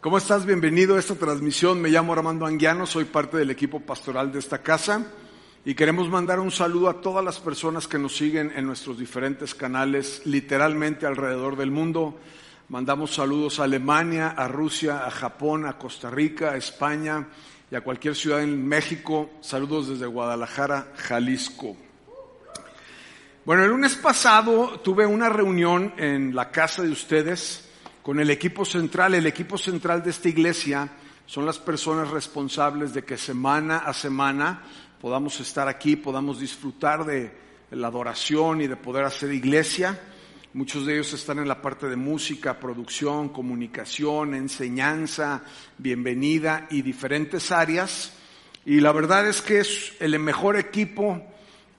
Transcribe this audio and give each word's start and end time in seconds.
¿Cómo 0.00 0.16
estás? 0.16 0.46
Bienvenido 0.46 0.96
a 0.96 0.98
esta 0.98 1.14
transmisión. 1.14 1.78
Me 1.78 1.90
llamo 1.90 2.14
Armando 2.14 2.46
Anguiano, 2.46 2.86
soy 2.86 3.04
parte 3.04 3.36
del 3.36 3.50
equipo 3.50 3.80
pastoral 3.80 4.32
de 4.32 4.38
esta 4.38 4.62
casa 4.62 5.04
y 5.62 5.74
queremos 5.74 6.08
mandar 6.08 6.40
un 6.40 6.50
saludo 6.50 6.88
a 6.88 7.02
todas 7.02 7.22
las 7.22 7.38
personas 7.38 7.86
que 7.86 7.98
nos 7.98 8.16
siguen 8.16 8.50
en 8.56 8.64
nuestros 8.64 8.98
diferentes 8.98 9.54
canales, 9.54 10.22
literalmente 10.24 11.04
alrededor 11.04 11.54
del 11.54 11.70
mundo. 11.70 12.18
Mandamos 12.70 13.14
saludos 13.14 13.60
a 13.60 13.64
Alemania, 13.64 14.28
a 14.28 14.48
Rusia, 14.48 15.04
a 15.06 15.10
Japón, 15.10 15.66
a 15.66 15.76
Costa 15.76 16.08
Rica, 16.08 16.52
a 16.52 16.56
España 16.56 17.28
y 17.70 17.74
a 17.74 17.82
cualquier 17.82 18.14
ciudad 18.14 18.42
en 18.42 18.66
México. 18.66 19.32
Saludos 19.42 19.90
desde 19.90 20.06
Guadalajara, 20.06 20.94
Jalisco. 20.96 21.76
Bueno, 23.44 23.64
el 23.64 23.70
lunes 23.70 23.96
pasado 23.96 24.80
tuve 24.82 25.04
una 25.04 25.28
reunión 25.28 25.92
en 25.98 26.34
la 26.34 26.50
casa 26.50 26.80
de 26.80 26.88
ustedes 26.88 27.69
con 28.02 28.20
el 28.20 28.30
equipo 28.30 28.64
central. 28.64 29.14
El 29.14 29.26
equipo 29.26 29.58
central 29.58 30.02
de 30.02 30.10
esta 30.10 30.28
iglesia 30.28 30.88
son 31.26 31.46
las 31.46 31.58
personas 31.58 32.10
responsables 32.10 32.94
de 32.94 33.04
que 33.04 33.16
semana 33.16 33.78
a 33.78 33.92
semana 33.92 34.62
podamos 35.00 35.40
estar 35.40 35.68
aquí, 35.68 35.96
podamos 35.96 36.40
disfrutar 36.40 37.04
de 37.04 37.32
la 37.70 37.88
adoración 37.88 38.60
y 38.60 38.66
de 38.66 38.76
poder 38.76 39.04
hacer 39.04 39.32
iglesia. 39.32 39.98
Muchos 40.52 40.84
de 40.84 40.94
ellos 40.94 41.12
están 41.12 41.38
en 41.38 41.46
la 41.46 41.62
parte 41.62 41.88
de 41.88 41.94
música, 41.94 42.58
producción, 42.58 43.28
comunicación, 43.28 44.34
enseñanza, 44.34 45.42
bienvenida 45.78 46.66
y 46.70 46.82
diferentes 46.82 47.52
áreas. 47.52 48.12
Y 48.66 48.80
la 48.80 48.90
verdad 48.90 49.28
es 49.28 49.40
que 49.40 49.60
es 49.60 49.94
el 50.00 50.18
mejor 50.18 50.56
equipo. 50.56 51.22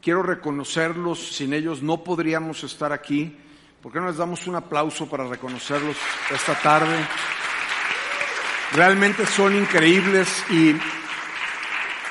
Quiero 0.02 0.24
reconocerlos. 0.24 1.36
Sin 1.36 1.54
ellos 1.54 1.84
no 1.84 2.04
podríamos 2.06 2.64
estar 2.64 2.94
aquí. 2.94 3.36
¿Por 3.82 3.92
qué 3.92 4.00
no 4.00 4.06
les 4.06 4.18
damos 4.18 4.46
un 4.46 4.54
aplauso 4.54 5.10
para 5.10 5.28
reconocerlos 5.28 5.98
esta 6.32 6.54
tarde? 6.62 7.04
Realmente 8.74 9.26
son 9.26 9.56
increíbles 9.56 10.46
y 10.52 10.76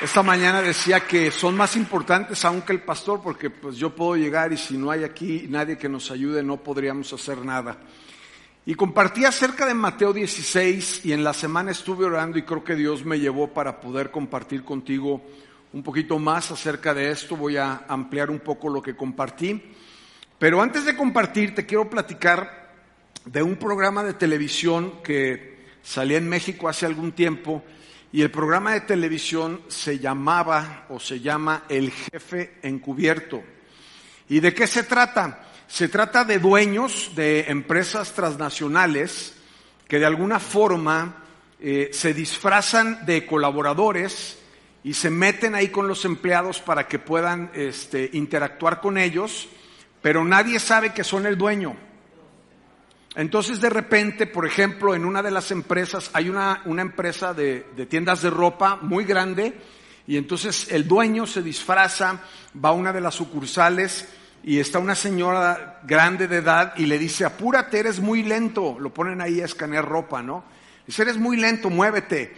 esta 0.03 0.25
mañana 0.25 0.61
decía 0.63 1.07
que 1.07 1.31
son 1.31 1.57
más 1.57 1.77
importantes 1.77 2.45
aún 2.45 2.63
que 2.63 2.73
el 2.73 2.83
pastor 2.83 3.21
porque 3.23 3.51
pues 3.51 3.77
yo 3.77 3.95
puedo 3.95 4.17
llegar 4.17 4.53
y 4.53 4.57
si 4.57 4.77
no 4.77 4.91
hay 4.91 5.05
aquí 5.05 5.47
nadie 5.49 5.79
que 5.79 5.89
nos 5.89 6.11
ayude 6.11 6.43
no 6.43 6.57
podríamos 6.57 7.13
hacer 7.13 7.39
nada. 7.45 7.79
Y 8.67 8.75
compartí 8.75 9.25
acerca 9.25 9.65
de 9.65 9.75
Mateo 9.75 10.13
16 10.13 11.07
y 11.07 11.13
en 11.13 11.23
la 11.23 11.33
semana 11.33 11.71
estuve 11.71 12.05
orando 12.05 12.37
y 12.37 12.43
creo 12.43 12.65
que 12.65 12.75
Dios 12.75 13.05
me 13.05 13.21
llevó 13.21 13.47
para 13.47 13.81
poder 13.81 14.11
compartir 14.11 14.65
contigo 14.65 15.23
un 15.73 15.85
poquito 15.85 16.19
más 16.19 16.51
acerca 16.51 16.93
de 16.93 17.13
esto. 17.13 17.37
Voy 17.37 17.59
a 17.59 17.85
ampliar 17.87 18.29
un 18.29 18.41
poco 18.41 18.69
lo 18.69 18.83
que 18.83 18.97
compartí. 18.97 19.77
Pero 20.41 20.63
antes 20.63 20.87
de 20.87 20.97
compartir 20.97 21.55
te 21.55 21.67
quiero 21.67 21.91
platicar 21.91 22.71
de 23.27 23.43
un 23.43 23.57
programa 23.57 24.03
de 24.03 24.15
televisión 24.15 25.03
que 25.03 25.67
salía 25.83 26.17
en 26.17 26.31
México 26.31 26.67
hace 26.67 26.87
algún 26.87 27.13
tiempo 27.13 27.63
y 28.11 28.23
el 28.23 28.31
programa 28.31 28.73
de 28.73 28.81
televisión 28.81 29.61
se 29.69 29.99
llamaba 29.99 30.87
o 30.89 30.99
se 30.99 31.21
llama 31.21 31.65
El 31.69 31.91
Jefe 31.91 32.55
Encubierto. 32.63 33.43
¿Y 34.31 34.41
de 34.41 34.55
qué 34.55 34.67
se 34.67 34.83
trata? 34.83 35.47
Se 35.69 35.89
trata 35.89 36.25
de 36.25 36.39
dueños 36.39 37.13
de 37.15 37.41
empresas 37.49 38.15
transnacionales 38.15 39.35
que 39.87 39.99
de 39.99 40.07
alguna 40.07 40.41
forma 40.41 41.23
eh, 41.61 41.91
se 41.93 42.15
disfrazan 42.15 43.05
de 43.05 43.27
colaboradores 43.27 44.39
y 44.85 44.95
se 44.95 45.11
meten 45.11 45.55
ahí 45.55 45.69
con 45.69 45.87
los 45.87 46.07
empleados 46.07 46.63
para 46.63 46.89
que 46.89 46.99
puedan 46.99 47.51
este, 47.53 48.09
interactuar 48.15 48.81
con 48.81 48.97
ellos, 48.97 49.47
pero 50.03 50.25
nadie 50.25 50.59
sabe 50.59 50.93
que 50.93 51.05
son 51.05 51.27
el 51.27 51.37
dueño. 51.37 51.77
Entonces 53.17 53.61
de 53.61 53.71
repente, 53.71 54.27
por 54.27 54.47
ejemplo, 54.47 54.95
en 54.95 55.05
una 55.05 55.23
de 55.23 55.31
las 55.31 55.51
empresas, 55.51 56.11
hay 56.13 56.29
una, 56.29 56.63
una 56.65 56.83
empresa 56.83 57.35
de, 57.35 57.67
de, 57.77 57.87
tiendas 57.87 58.23
de 58.23 58.31
ropa 58.31 58.77
muy 58.83 59.05
grande 59.05 59.55
y 60.07 60.17
entonces 60.17 60.69
el 60.71 60.87
dueño 60.87 61.27
se 61.27 61.43
disfraza, 61.43 62.21
va 62.63 62.71
a 62.71 62.73
una 62.73 62.93
de 62.93 63.01
las 63.01 63.15
sucursales 63.15 64.09
y 64.43 64.59
está 64.59 64.79
una 64.79 64.95
señora 64.95 65.81
grande 65.85 66.27
de 66.27 66.39
edad 66.39 66.73
y 66.77 66.87
le 66.87 66.99
dice, 66.99 67.25
apúrate, 67.25 67.79
eres 67.79 68.01
muy 68.01 68.23
lento. 68.23 68.79
Lo 68.79 68.95
ponen 68.95 69.21
ahí 69.21 69.41
a 69.41 69.45
escanear 69.45 69.85
ropa, 69.85 70.23
¿no? 70.23 70.45
Dice, 70.87 71.03
eres 71.03 71.19
muy 71.19 71.37
lento, 71.37 71.69
muévete. 71.69 72.35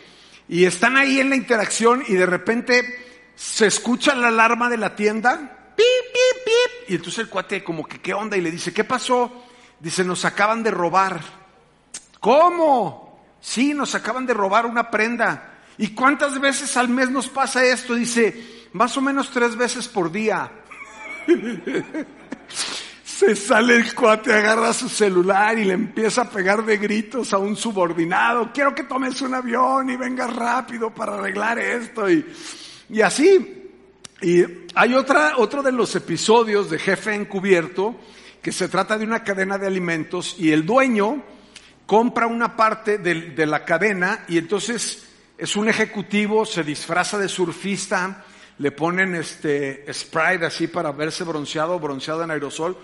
Y 0.48 0.64
están 0.64 0.96
ahí 0.96 1.20
en 1.20 1.30
la 1.30 1.36
interacción 1.36 2.02
y 2.06 2.14
de 2.14 2.26
repente 2.26 2.82
se 3.34 3.66
escucha 3.66 4.14
la 4.14 4.28
alarma 4.28 4.68
de 4.68 4.76
la 4.76 4.96
tienda, 4.96 5.61
Y 6.88 6.96
entonces 6.96 7.20
el 7.20 7.28
cuate 7.28 7.64
como 7.64 7.86
que, 7.86 8.00
¿qué 8.00 8.12
onda? 8.12 8.36
Y 8.36 8.40
le 8.40 8.50
dice, 8.50 8.72
¿qué 8.72 8.84
pasó? 8.84 9.44
Dice, 9.80 10.04
nos 10.04 10.24
acaban 10.24 10.62
de 10.62 10.70
robar. 10.70 11.20
¿Cómo? 12.20 13.20
Sí, 13.40 13.74
nos 13.74 13.94
acaban 13.94 14.26
de 14.26 14.34
robar 14.34 14.66
una 14.66 14.90
prenda. 14.90 15.60
¿Y 15.78 15.88
cuántas 15.88 16.38
veces 16.40 16.76
al 16.76 16.88
mes 16.88 17.10
nos 17.10 17.28
pasa 17.28 17.64
esto? 17.64 17.94
Dice, 17.94 18.68
más 18.72 18.96
o 18.96 19.00
menos 19.00 19.30
tres 19.30 19.56
veces 19.56 19.88
por 19.88 20.12
día. 20.12 20.50
Se 23.04 23.36
sale 23.36 23.76
el 23.76 23.94
cuate, 23.94 24.32
agarra 24.32 24.72
su 24.72 24.88
celular 24.88 25.56
y 25.58 25.64
le 25.64 25.74
empieza 25.74 26.22
a 26.22 26.30
pegar 26.30 26.64
de 26.64 26.76
gritos 26.76 27.32
a 27.32 27.38
un 27.38 27.56
subordinado. 27.56 28.50
Quiero 28.52 28.74
que 28.74 28.82
tomes 28.82 29.22
un 29.22 29.34
avión 29.34 29.88
y 29.90 29.96
vengas 29.96 30.34
rápido 30.34 30.90
para 30.90 31.14
arreglar 31.14 31.58
esto. 31.58 32.10
Y, 32.10 32.26
y 32.90 33.00
así. 33.00 33.61
Y 34.22 34.44
hay 34.76 34.94
otra, 34.94 35.36
otro 35.38 35.64
de 35.64 35.72
los 35.72 35.96
episodios 35.96 36.70
de 36.70 36.78
Jefe 36.78 37.12
Encubierto 37.12 37.96
que 38.40 38.52
se 38.52 38.68
trata 38.68 38.96
de 38.96 39.04
una 39.04 39.24
cadena 39.24 39.58
de 39.58 39.66
alimentos 39.66 40.36
y 40.38 40.52
el 40.52 40.64
dueño 40.64 41.24
compra 41.86 42.28
una 42.28 42.56
parte 42.56 42.98
de, 42.98 43.32
de, 43.32 43.46
la 43.46 43.64
cadena 43.64 44.24
y 44.28 44.38
entonces 44.38 45.08
es 45.36 45.56
un 45.56 45.68
ejecutivo, 45.68 46.46
se 46.46 46.62
disfraza 46.62 47.18
de 47.18 47.28
surfista, 47.28 48.24
le 48.58 48.70
ponen 48.70 49.16
este 49.16 49.84
Sprite 49.92 50.46
así 50.46 50.68
para 50.68 50.92
verse 50.92 51.24
bronceado, 51.24 51.80
bronceado 51.80 52.22
en 52.22 52.30
aerosol, 52.30 52.76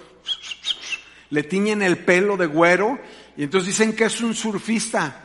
le 1.30 1.42
tiñen 1.44 1.82
el 1.82 1.98
pelo 1.98 2.36
de 2.36 2.46
güero 2.46 2.98
y 3.36 3.44
entonces 3.44 3.68
dicen 3.68 3.94
que 3.94 4.04
es 4.04 4.20
un 4.20 4.34
surfista. 4.34 5.24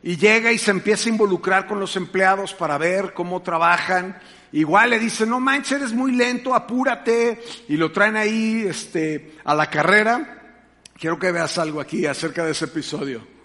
Y 0.00 0.16
llega 0.16 0.52
y 0.52 0.58
se 0.58 0.70
empieza 0.70 1.08
a 1.08 1.12
involucrar 1.12 1.66
con 1.66 1.80
los 1.80 1.96
empleados 1.96 2.54
para 2.54 2.78
ver 2.78 3.12
cómo 3.12 3.42
trabajan 3.42 4.16
Igual 4.52 4.90
le 4.90 4.98
dicen, 4.98 5.28
no 5.28 5.40
manches, 5.40 5.72
eres 5.72 5.92
muy 5.92 6.12
lento, 6.12 6.54
apúrate, 6.54 7.42
y 7.68 7.76
lo 7.76 7.92
traen 7.92 8.16
ahí 8.16 8.64
este, 8.66 9.34
a 9.44 9.54
la 9.54 9.68
carrera. 9.68 10.56
Quiero 10.98 11.18
que 11.18 11.32
veas 11.32 11.58
algo 11.58 11.80
aquí 11.80 12.06
acerca 12.06 12.44
de 12.44 12.52
ese 12.52 12.64
episodio. 12.64 13.37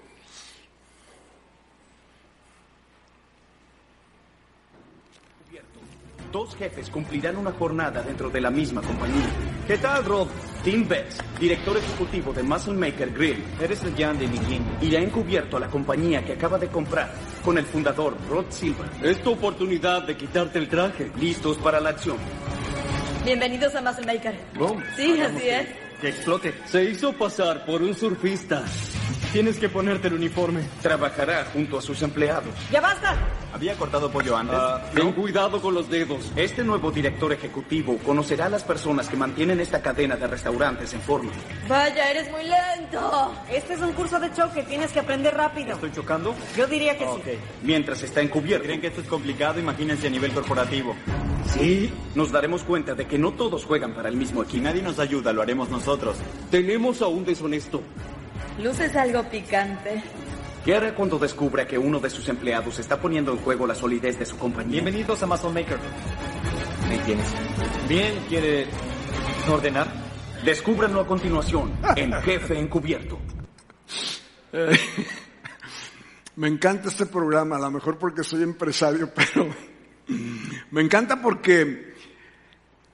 Dos 6.33 6.55
jefes 6.55 6.89
cumplirán 6.89 7.37
una 7.37 7.51
jornada 7.51 8.01
dentro 8.01 8.27
de 8.27 8.41
la 8.41 8.49
misma 8.49 8.81
compañía. 8.81 9.29
¿Qué 9.67 9.77
tal, 9.77 10.03
Rob? 10.03 10.27
Tim 10.63 10.87
Betts, 10.87 11.19
director 11.39 11.77
ejecutivo 11.77 12.33
de 12.33 12.41
Muscle 12.41 12.73
Maker 12.73 13.11
Grill. 13.13 13.43
Eres 13.61 13.83
el 13.83 13.95
Jan 13.95 14.17
de 14.17 14.27
Miguel. 14.27 14.63
Irá 14.81 14.99
encubierto 14.99 15.57
a 15.57 15.59
la 15.59 15.67
compañía 15.67 16.25
que 16.25 16.33
acaba 16.33 16.57
de 16.57 16.69
comprar 16.69 17.13
con 17.45 17.59
el 17.59 17.65
fundador, 17.65 18.17
Rod 18.27 18.45
Silver. 18.49 18.89
Es 19.03 19.21
tu 19.21 19.33
oportunidad 19.33 20.07
de 20.07 20.17
quitarte 20.17 20.57
el 20.57 20.67
traje. 20.67 21.11
Listos 21.19 21.59
para 21.59 21.79
la 21.79 21.89
acción. 21.89 22.17
Bienvenidos 23.23 23.75
a 23.75 23.81
Muscle 23.81 24.07
Maker. 24.07 24.35
Oh, 24.59 24.75
sí, 24.95 25.21
así 25.21 25.49
es. 25.49 25.67
Que 26.01 26.09
explote. 26.09 26.51
Se 26.65 26.83
hizo 26.83 27.13
pasar 27.13 27.63
por 27.63 27.83
un 27.83 27.93
surfista. 27.93 28.63
Tienes 29.33 29.57
que 29.57 29.67
ponerte 29.67 30.09
el 30.09 30.13
uniforme. 30.13 30.61
Trabajará 30.83 31.45
junto 31.51 31.79
a 31.79 31.81
sus 31.81 32.03
empleados. 32.03 32.53
¡Ya 32.71 32.79
basta! 32.79 33.17
¿Había 33.51 33.73
cortado 33.75 34.11
pollo 34.11 34.37
antes? 34.37 34.55
Uh, 34.55 34.95
ten 34.95 35.11
cuidado 35.11 35.59
con 35.59 35.73
los 35.73 35.89
dedos. 35.89 36.31
Este 36.35 36.63
nuevo 36.63 36.91
director 36.91 37.33
ejecutivo 37.33 37.97
conocerá 38.05 38.45
a 38.45 38.49
las 38.49 38.61
personas 38.63 39.09
que 39.09 39.17
mantienen 39.17 39.59
esta 39.59 39.81
cadena 39.81 40.15
de 40.17 40.27
restaurantes 40.27 40.93
en 40.93 41.01
forma. 41.01 41.31
Vaya, 41.67 42.11
eres 42.11 42.29
muy 42.29 42.43
lento. 42.43 43.33
Este 43.51 43.73
es 43.73 43.81
un 43.81 43.93
curso 43.93 44.19
de 44.19 44.31
choque, 44.33 44.61
tienes 44.63 44.91
que 44.91 44.99
aprender 44.99 45.33
rápido. 45.33 45.73
¿Estoy 45.73 45.91
chocando? 45.91 46.35
Yo 46.55 46.67
diría 46.67 46.95
que 46.95 47.05
okay. 47.05 47.33
sí. 47.33 47.39
Mientras 47.63 48.03
está 48.03 48.21
encubierto. 48.21 48.65
¿Creen 48.65 48.81
que 48.81 48.87
esto 48.87 49.01
es 49.01 49.07
complicado? 49.07 49.59
Imagínense 49.59 50.05
a 50.05 50.11
nivel 50.11 50.31
corporativo. 50.31 50.95
Sí, 51.57 51.91
nos 52.13 52.31
daremos 52.31 52.61
cuenta 52.61 52.93
de 52.93 53.07
que 53.07 53.17
no 53.17 53.31
todos 53.31 53.65
juegan 53.65 53.95
para 53.95 54.09
el 54.09 54.15
mismo 54.15 54.43
equipo. 54.43 54.57
Si 54.57 54.61
nadie 54.61 54.83
nos 54.83 54.99
ayuda, 54.99 55.33
lo 55.33 55.41
haremos 55.41 55.69
nosotros. 55.69 56.17
Tenemos 56.51 57.01
a 57.01 57.07
un 57.07 57.25
deshonesto. 57.25 57.81
Luces 58.59 58.95
algo 58.95 59.23
picante. 59.23 60.03
¿Qué 60.63 60.75
hará 60.75 60.93
cuando 60.93 61.17
descubra 61.17 61.67
que 61.67 61.77
uno 61.77 61.99
de 61.99 62.09
sus 62.09 62.29
empleados 62.29 62.77
está 62.79 62.99
poniendo 62.99 63.31
en 63.31 63.39
juego 63.39 63.65
la 63.65 63.73
solidez 63.73 64.19
de 64.19 64.25
su 64.25 64.37
compañía? 64.37 64.81
Bienvenidos 64.81 65.21
a 65.23 65.25
Muscle 65.25 65.49
Maker. 65.49 65.79
Ahí 66.89 66.99
tienes. 66.99 67.33
Bien, 67.89 68.13
¿quiere 68.29 68.67
ordenar? 69.49 69.87
Descúbranlo 70.45 71.01
a 71.01 71.07
continuación 71.07 71.73
en 71.95 72.13
Jefe 72.13 72.59
Encubierto. 72.59 73.19
Eh, 74.53 74.77
me 76.35 76.47
encanta 76.47 76.89
este 76.89 77.07
programa, 77.07 77.55
a 77.55 77.59
lo 77.59 77.71
mejor 77.71 77.97
porque 77.97 78.23
soy 78.23 78.43
empresario, 78.43 79.11
pero 79.13 79.49
me 80.71 80.81
encanta 80.81 81.19
porque 81.21 81.92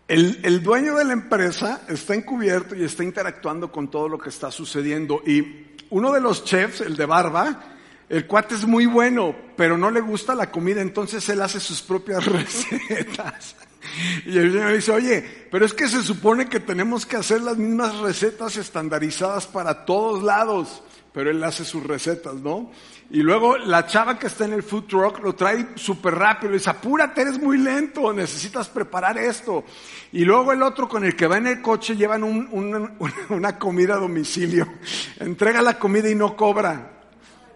el, 0.10 0.40
el, 0.44 0.62
dueño 0.62 0.96
de 0.96 1.06
la 1.06 1.14
empresa 1.14 1.82
está 1.88 2.16
encubierto 2.16 2.76
y 2.76 2.84
está 2.84 3.04
interactuando 3.04 3.72
con 3.72 3.90
todo 3.90 4.10
lo 4.10 4.18
que 4.18 4.30
está 4.30 4.52
sucediendo. 4.52 5.22
Y 5.26 5.68
uno 5.92 6.12
de 6.12 6.20
los 6.20 6.44
chefs, 6.44 6.82
el 6.82 6.96
de 6.96 7.06
barba, 7.06 7.64
El 8.10 8.26
cuate 8.26 8.56
es 8.56 8.66
muy 8.66 8.88
bueno, 8.88 9.36
pero 9.56 9.78
no 9.78 9.92
le 9.92 10.02
gusta 10.02 10.34
la 10.34 10.50
comida, 10.50 10.82
entonces 10.82 11.30
él 11.30 11.42
hace 11.44 11.60
sus 11.60 11.84
propias 11.84 12.26
recetas. 12.26 13.56
Y 14.26 14.38
el 14.38 14.52
señor 14.52 14.74
dice, 14.74 14.92
oye, 14.92 15.48
pero 15.52 15.64
es 15.64 15.74
que 15.74 15.88
se 15.88 16.02
supone 16.02 16.50
que 16.50 16.60
tenemos 16.60 17.06
que 17.06 17.18
hacer 17.18 17.42
las 17.42 17.58
mismas 17.58 17.96
recetas 17.98 18.58
estandarizadas 18.58 19.46
para 19.46 19.86
todos 19.86 20.24
lados, 20.24 20.82
pero 21.14 21.32
él 21.32 21.44
hace 21.44 21.66
sus 21.66 21.84
recetas, 21.84 22.36
¿no? 22.36 22.72
Y 23.12 23.22
luego 23.22 23.58
la 23.58 23.88
chava 23.88 24.20
que 24.20 24.28
está 24.28 24.46
en 24.46 24.54
el 24.54 24.62
food 24.62 24.84
truck 24.86 25.20
lo 25.24 25.34
trae 25.34 25.70
súper 25.76 26.14
rápido, 26.16 26.52
y 26.54 26.58
dice, 26.58 26.70
apúrate, 26.70 27.22
eres 27.22 27.40
muy 27.40 27.58
lento, 27.58 28.14
necesitas 28.14 28.70
preparar 28.70 29.18
esto. 29.18 29.66
Y 30.12 30.24
luego 30.26 30.52
el 30.52 30.62
otro 30.62 30.88
con 30.88 31.04
el 31.04 31.16
que 31.16 31.26
va 31.26 31.38
en 31.38 31.48
el 31.48 31.62
coche 31.62 31.96
llevan 31.96 32.24
un- 32.24 32.48
un- 32.52 32.92
una 33.30 33.58
comida 33.58 33.96
a 33.96 33.98
domicilio, 34.00 34.68
entrega 35.20 35.62
la 35.62 35.80
comida 35.80 36.10
y 36.10 36.16
no 36.16 36.36
cobra. 36.36 36.92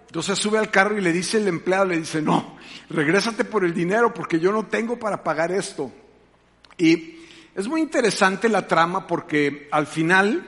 Entonces 0.07 0.37
sube 0.39 0.57
al 0.59 0.69
carro 0.71 0.97
y 0.97 1.01
le 1.01 1.11
dice 1.11 1.37
el 1.37 1.47
empleado, 1.47 1.85
le 1.85 1.97
dice, 1.97 2.21
no, 2.21 2.57
regrésate 2.89 3.45
por 3.45 3.63
el 3.65 3.73
dinero 3.73 4.13
porque 4.13 4.39
yo 4.39 4.51
no 4.51 4.65
tengo 4.67 4.97
para 4.97 5.23
pagar 5.23 5.51
esto. 5.51 5.91
Y 6.77 7.19
es 7.55 7.67
muy 7.67 7.81
interesante 7.81 8.49
la 8.49 8.67
trama 8.67 9.05
porque 9.07 9.67
al 9.71 9.85
final, 9.87 10.47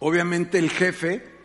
obviamente 0.00 0.58
el 0.58 0.70
jefe 0.70 1.35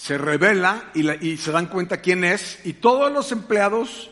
se 0.00 0.16
revela 0.16 0.90
y, 0.94 1.02
la- 1.02 1.16
y 1.16 1.36
se 1.36 1.52
dan 1.52 1.66
cuenta 1.66 2.00
quién 2.00 2.24
es 2.24 2.58
y 2.64 2.72
todos 2.72 3.12
los 3.12 3.32
empleados 3.32 4.10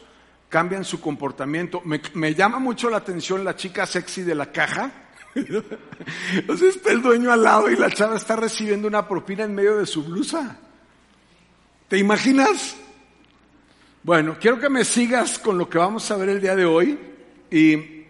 cambian 0.51 0.85
su 0.85 1.01
comportamiento. 1.01 1.81
Me, 1.83 2.03
me 2.13 2.35
llama 2.35 2.59
mucho 2.59 2.91
la 2.91 2.99
atención 2.99 3.43
la 3.43 3.57
chica 3.57 3.87
sexy 3.87 4.21
de 4.23 4.35
la 4.35 4.53
caja. 4.53 4.93
Entonces 6.35 6.77
está 6.77 6.93
el 6.93 7.01
dueño 7.01 7.33
al 7.33 7.43
lado 7.43 7.71
y 7.71 7.77
la 7.77 7.89
chava 7.91 8.17
está 8.17 8.37
recibiendo 8.37 8.87
una 8.87 9.09
propina 9.09 9.45
en 9.45 9.55
medio 9.55 9.79
de 9.79 9.87
su 9.87 10.05
blusa. 10.05 10.59
¿Te 11.89 11.97
imaginas? 11.97 12.77
Bueno, 14.03 14.37
quiero 14.39 14.59
que 14.59 14.69
me 14.69 14.85
sigas 14.85 15.39
con 15.39 15.57
lo 15.57 15.71
que 15.71 15.79
vamos 15.79 16.11
a 16.11 16.17
ver 16.19 16.29
el 16.29 16.41
día 16.43 16.55
de 16.55 16.67
hoy. 16.67 16.99
Y 17.51 18.05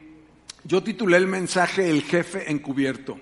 yo 0.65 0.83
titulé 0.83 1.17
el 1.17 1.29
mensaje 1.29 1.89
El 1.89 2.03
jefe 2.03 2.51
encubierto. 2.51 3.21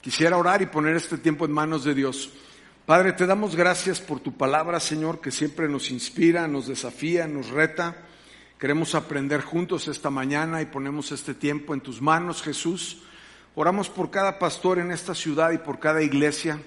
Quisiera 0.00 0.38
orar 0.38 0.62
y 0.62 0.66
poner 0.66 0.96
este 0.96 1.18
tiempo 1.18 1.44
en 1.44 1.52
manos 1.52 1.84
de 1.84 1.94
Dios. 1.94 2.30
Padre, 2.90 3.12
te 3.12 3.24
damos 3.24 3.54
gracias 3.54 4.00
por 4.00 4.18
tu 4.18 4.32
palabra, 4.32 4.80
Señor, 4.80 5.20
que 5.20 5.30
siempre 5.30 5.68
nos 5.68 5.92
inspira, 5.92 6.48
nos 6.48 6.66
desafía, 6.66 7.28
nos 7.28 7.50
reta. 7.50 7.98
Queremos 8.58 8.96
aprender 8.96 9.42
juntos 9.42 9.86
esta 9.86 10.10
mañana 10.10 10.60
y 10.60 10.66
ponemos 10.66 11.12
este 11.12 11.34
tiempo 11.34 11.72
en 11.72 11.82
tus 11.82 12.02
manos, 12.02 12.42
Jesús. 12.42 13.04
Oramos 13.54 13.88
por 13.88 14.10
cada 14.10 14.40
pastor 14.40 14.80
en 14.80 14.90
esta 14.90 15.14
ciudad 15.14 15.52
y 15.52 15.58
por 15.58 15.78
cada 15.78 16.02
iglesia. 16.02 16.60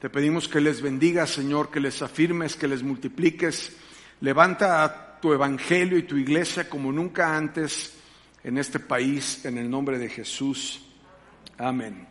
Te 0.00 0.10
pedimos 0.10 0.48
que 0.48 0.60
les 0.60 0.82
bendigas, 0.82 1.30
Señor, 1.30 1.70
que 1.70 1.78
les 1.78 2.02
afirmes, 2.02 2.56
que 2.56 2.66
les 2.66 2.82
multipliques. 2.82 3.76
Levanta 4.22 5.20
tu 5.22 5.32
evangelio 5.32 5.96
y 5.98 6.02
tu 6.02 6.16
iglesia 6.16 6.68
como 6.68 6.90
nunca 6.90 7.36
antes 7.36 7.94
en 8.42 8.58
este 8.58 8.80
país, 8.80 9.44
en 9.44 9.56
el 9.56 9.70
nombre 9.70 10.00
de 10.00 10.08
Jesús. 10.08 10.84
Amén. 11.56 12.09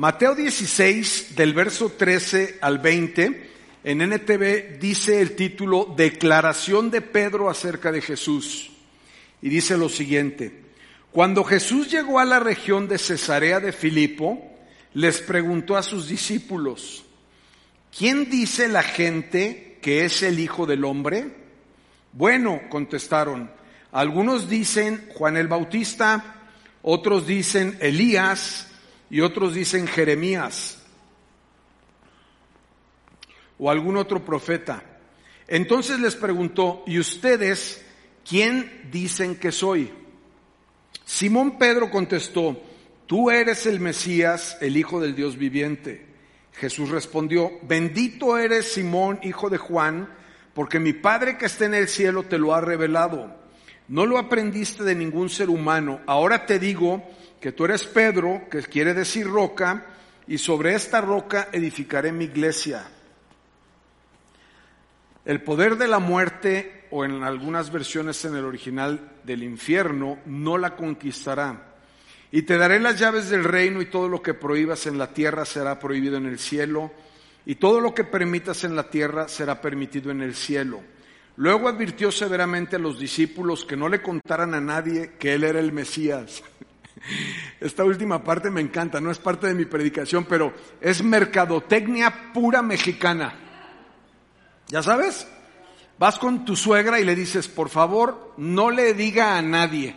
Mateo 0.00 0.34
16, 0.34 1.36
del 1.36 1.52
verso 1.52 1.90
13 1.90 2.56
al 2.62 2.78
20, 2.78 3.50
en 3.84 4.00
NTV 4.00 4.78
dice 4.80 5.20
el 5.20 5.36
título 5.36 5.92
Declaración 5.94 6.90
de 6.90 7.02
Pedro 7.02 7.50
acerca 7.50 7.92
de 7.92 8.00
Jesús. 8.00 8.70
Y 9.42 9.50
dice 9.50 9.76
lo 9.76 9.90
siguiente, 9.90 10.58
cuando 11.12 11.44
Jesús 11.44 11.90
llegó 11.90 12.18
a 12.18 12.24
la 12.24 12.40
región 12.40 12.88
de 12.88 12.96
Cesarea 12.96 13.60
de 13.60 13.72
Filipo, 13.72 14.42
les 14.94 15.20
preguntó 15.20 15.76
a 15.76 15.82
sus 15.82 16.08
discípulos, 16.08 17.04
¿quién 17.94 18.30
dice 18.30 18.68
la 18.68 18.82
gente 18.82 19.76
que 19.82 20.06
es 20.06 20.22
el 20.22 20.38
Hijo 20.38 20.64
del 20.64 20.86
Hombre? 20.86 21.26
Bueno, 22.14 22.62
contestaron, 22.70 23.50
algunos 23.92 24.48
dicen 24.48 25.10
Juan 25.12 25.36
el 25.36 25.48
Bautista, 25.48 26.46
otros 26.80 27.26
dicen 27.26 27.76
Elías 27.82 28.69
y 29.10 29.20
otros 29.20 29.54
dicen 29.54 29.86
Jeremías 29.86 30.78
o 33.58 33.70
algún 33.70 33.96
otro 33.96 34.24
profeta. 34.24 34.82
Entonces 35.48 35.98
les 36.00 36.14
preguntó, 36.16 36.82
¿y 36.86 36.98
ustedes 36.98 37.84
quién 38.26 38.88
dicen 38.90 39.36
que 39.36 39.52
soy? 39.52 39.92
Simón 41.04 41.58
Pedro 41.58 41.90
contestó, 41.90 42.62
tú 43.06 43.30
eres 43.30 43.66
el 43.66 43.80
Mesías, 43.80 44.56
el 44.60 44.76
Hijo 44.76 45.00
del 45.00 45.14
Dios 45.16 45.36
viviente. 45.36 46.06
Jesús 46.52 46.90
respondió, 46.90 47.50
bendito 47.62 48.38
eres 48.38 48.72
Simón, 48.72 49.18
hijo 49.22 49.50
de 49.50 49.58
Juan, 49.58 50.08
porque 50.54 50.78
mi 50.78 50.92
Padre 50.92 51.36
que 51.36 51.46
está 51.46 51.64
en 51.64 51.74
el 51.74 51.88
cielo 51.88 52.22
te 52.22 52.38
lo 52.38 52.54
ha 52.54 52.60
revelado. 52.60 53.34
No 53.88 54.06
lo 54.06 54.18
aprendiste 54.18 54.84
de 54.84 54.94
ningún 54.94 55.30
ser 55.30 55.50
humano. 55.50 56.00
Ahora 56.06 56.46
te 56.46 56.60
digo 56.60 57.02
que 57.40 57.52
tú 57.52 57.64
eres 57.64 57.84
Pedro, 57.84 58.42
que 58.50 58.62
quiere 58.62 58.94
decir 58.94 59.26
roca, 59.26 59.86
y 60.26 60.38
sobre 60.38 60.74
esta 60.74 61.00
roca 61.00 61.48
edificaré 61.52 62.12
mi 62.12 62.26
iglesia. 62.26 62.86
El 65.24 65.42
poder 65.42 65.76
de 65.76 65.88
la 65.88 65.98
muerte, 65.98 66.86
o 66.90 67.04
en 67.04 67.22
algunas 67.22 67.72
versiones 67.72 68.24
en 68.24 68.36
el 68.36 68.44
original 68.44 69.12
del 69.24 69.42
infierno, 69.42 70.18
no 70.26 70.58
la 70.58 70.76
conquistará. 70.76 71.74
Y 72.32 72.42
te 72.42 72.58
daré 72.58 72.78
las 72.78 72.98
llaves 72.98 73.28
del 73.28 73.44
reino 73.44 73.80
y 73.82 73.86
todo 73.86 74.08
lo 74.08 74.22
que 74.22 74.34
prohíbas 74.34 74.86
en 74.86 74.98
la 74.98 75.12
tierra 75.12 75.44
será 75.44 75.78
prohibido 75.78 76.16
en 76.16 76.26
el 76.26 76.38
cielo, 76.38 76.92
y 77.46 77.56
todo 77.56 77.80
lo 77.80 77.94
que 77.94 78.04
permitas 78.04 78.64
en 78.64 78.76
la 78.76 78.88
tierra 78.90 79.28
será 79.28 79.60
permitido 79.60 80.10
en 80.10 80.20
el 80.20 80.34
cielo. 80.34 80.80
Luego 81.36 81.68
advirtió 81.68 82.12
severamente 82.12 82.76
a 82.76 82.78
los 82.78 82.98
discípulos 82.98 83.64
que 83.64 83.76
no 83.76 83.88
le 83.88 84.02
contaran 84.02 84.54
a 84.54 84.60
nadie 84.60 85.12
que 85.18 85.32
él 85.32 85.44
era 85.44 85.58
el 85.58 85.72
Mesías. 85.72 86.42
Esta 87.60 87.84
última 87.84 88.22
parte 88.22 88.50
me 88.50 88.60
encanta, 88.60 89.00
no 89.00 89.10
es 89.10 89.18
parte 89.18 89.46
de 89.46 89.54
mi 89.54 89.64
predicación, 89.64 90.24
pero 90.24 90.54
es 90.80 91.02
mercadotecnia 91.02 92.32
pura 92.32 92.62
mexicana. 92.62 93.34
¿Ya 94.68 94.82
sabes? 94.82 95.26
Vas 95.98 96.18
con 96.18 96.44
tu 96.44 96.56
suegra 96.56 97.00
y 97.00 97.04
le 97.04 97.14
dices, 97.14 97.48
por 97.48 97.68
favor, 97.68 98.34
no 98.38 98.70
le 98.70 98.94
diga 98.94 99.36
a 99.36 99.42
nadie. 99.42 99.96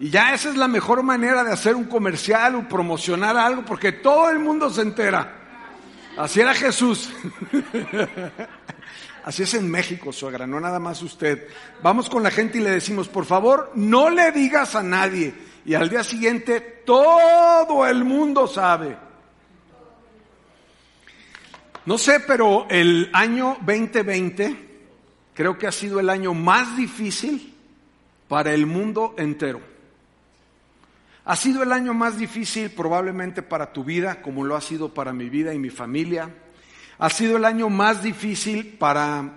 Y 0.00 0.10
ya 0.10 0.32
esa 0.32 0.48
es 0.50 0.56
la 0.56 0.68
mejor 0.68 1.02
manera 1.02 1.42
de 1.44 1.52
hacer 1.52 1.74
un 1.74 1.84
comercial 1.84 2.54
o 2.54 2.68
promocionar 2.68 3.36
algo, 3.36 3.64
porque 3.64 3.92
todo 3.92 4.30
el 4.30 4.38
mundo 4.38 4.70
se 4.70 4.82
entera. 4.82 5.34
Así 6.16 6.40
era 6.40 6.54
Jesús. 6.54 7.10
Así 9.24 9.42
es 9.42 9.52
en 9.54 9.70
México, 9.70 10.12
suegra, 10.12 10.46
no 10.46 10.58
nada 10.58 10.78
más 10.78 11.02
usted. 11.02 11.48
Vamos 11.82 12.08
con 12.08 12.22
la 12.22 12.30
gente 12.30 12.58
y 12.58 12.62
le 12.62 12.70
decimos, 12.70 13.08
por 13.08 13.26
favor, 13.26 13.72
no 13.74 14.08
le 14.08 14.32
digas 14.32 14.74
a 14.74 14.82
nadie. 14.82 15.34
Y 15.68 15.74
al 15.74 15.90
día 15.90 16.02
siguiente 16.02 16.62
todo 16.86 17.86
el 17.86 18.02
mundo 18.02 18.46
sabe. 18.46 18.96
No 21.84 21.98
sé, 21.98 22.20
pero 22.20 22.66
el 22.70 23.10
año 23.12 23.58
2020 23.60 24.56
creo 25.34 25.58
que 25.58 25.66
ha 25.66 25.72
sido 25.72 26.00
el 26.00 26.08
año 26.08 26.32
más 26.32 26.74
difícil 26.74 27.54
para 28.28 28.54
el 28.54 28.64
mundo 28.64 29.14
entero. 29.18 29.60
Ha 31.26 31.36
sido 31.36 31.62
el 31.62 31.72
año 31.72 31.92
más 31.92 32.16
difícil 32.16 32.70
probablemente 32.70 33.42
para 33.42 33.70
tu 33.70 33.84
vida, 33.84 34.22
como 34.22 34.44
lo 34.44 34.56
ha 34.56 34.62
sido 34.62 34.94
para 34.94 35.12
mi 35.12 35.28
vida 35.28 35.52
y 35.52 35.58
mi 35.58 35.68
familia. 35.68 36.34
Ha 36.98 37.10
sido 37.10 37.36
el 37.36 37.44
año 37.44 37.68
más 37.68 38.02
difícil 38.02 38.78
para 38.78 39.34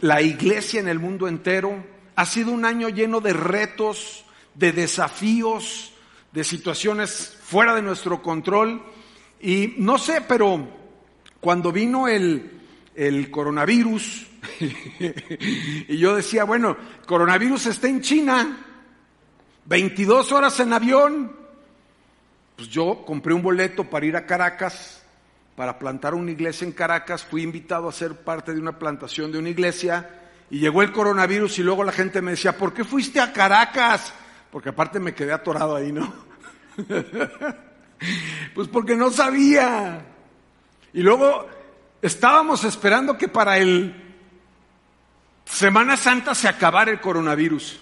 la 0.00 0.22
iglesia 0.22 0.80
en 0.80 0.88
el 0.88 0.98
mundo 0.98 1.28
entero. 1.28 1.84
Ha 2.16 2.24
sido 2.24 2.52
un 2.52 2.64
año 2.64 2.88
lleno 2.88 3.20
de 3.20 3.34
retos, 3.34 4.23
de 4.54 4.72
desafíos, 4.72 5.92
de 6.32 6.44
situaciones 6.44 7.36
fuera 7.42 7.74
de 7.74 7.82
nuestro 7.82 8.22
control. 8.22 8.82
Y 9.40 9.74
no 9.78 9.98
sé, 9.98 10.22
pero 10.26 10.68
cuando 11.40 11.72
vino 11.72 12.08
el, 12.08 12.60
el 12.94 13.30
coronavirus, 13.30 14.26
y 15.88 15.96
yo 15.96 16.16
decía, 16.16 16.44
bueno, 16.44 16.76
coronavirus 17.06 17.66
está 17.66 17.88
en 17.88 18.00
China, 18.00 18.58
22 19.66 20.32
horas 20.32 20.58
en 20.60 20.72
avión, 20.72 21.32
pues 22.56 22.68
yo 22.68 23.04
compré 23.04 23.34
un 23.34 23.42
boleto 23.42 23.84
para 23.84 24.06
ir 24.06 24.16
a 24.16 24.26
Caracas, 24.26 25.02
para 25.56 25.78
plantar 25.78 26.14
una 26.14 26.30
iglesia 26.30 26.66
en 26.66 26.72
Caracas, 26.72 27.24
fui 27.24 27.42
invitado 27.42 27.88
a 27.88 27.92
ser 27.92 28.16
parte 28.16 28.52
de 28.52 28.60
una 28.60 28.78
plantación 28.78 29.30
de 29.30 29.38
una 29.38 29.50
iglesia, 29.50 30.22
y 30.50 30.58
llegó 30.58 30.82
el 30.82 30.92
coronavirus 30.92 31.58
y 31.58 31.62
luego 31.62 31.84
la 31.84 31.92
gente 31.92 32.20
me 32.20 32.32
decía, 32.32 32.56
¿por 32.56 32.74
qué 32.74 32.84
fuiste 32.84 33.20
a 33.20 33.32
Caracas? 33.32 34.12
Porque 34.54 34.68
aparte 34.68 35.00
me 35.00 35.16
quedé 35.16 35.32
atorado 35.32 35.74
ahí, 35.74 35.90
¿no? 35.90 36.14
pues 38.54 38.68
porque 38.68 38.94
no 38.94 39.10
sabía. 39.10 40.06
Y 40.92 41.02
luego 41.02 41.48
estábamos 42.00 42.62
esperando 42.62 43.18
que 43.18 43.26
para 43.26 43.58
el 43.58 44.14
Semana 45.44 45.96
Santa 45.96 46.36
se 46.36 46.46
acabara 46.46 46.92
el 46.92 47.00
coronavirus. 47.00 47.80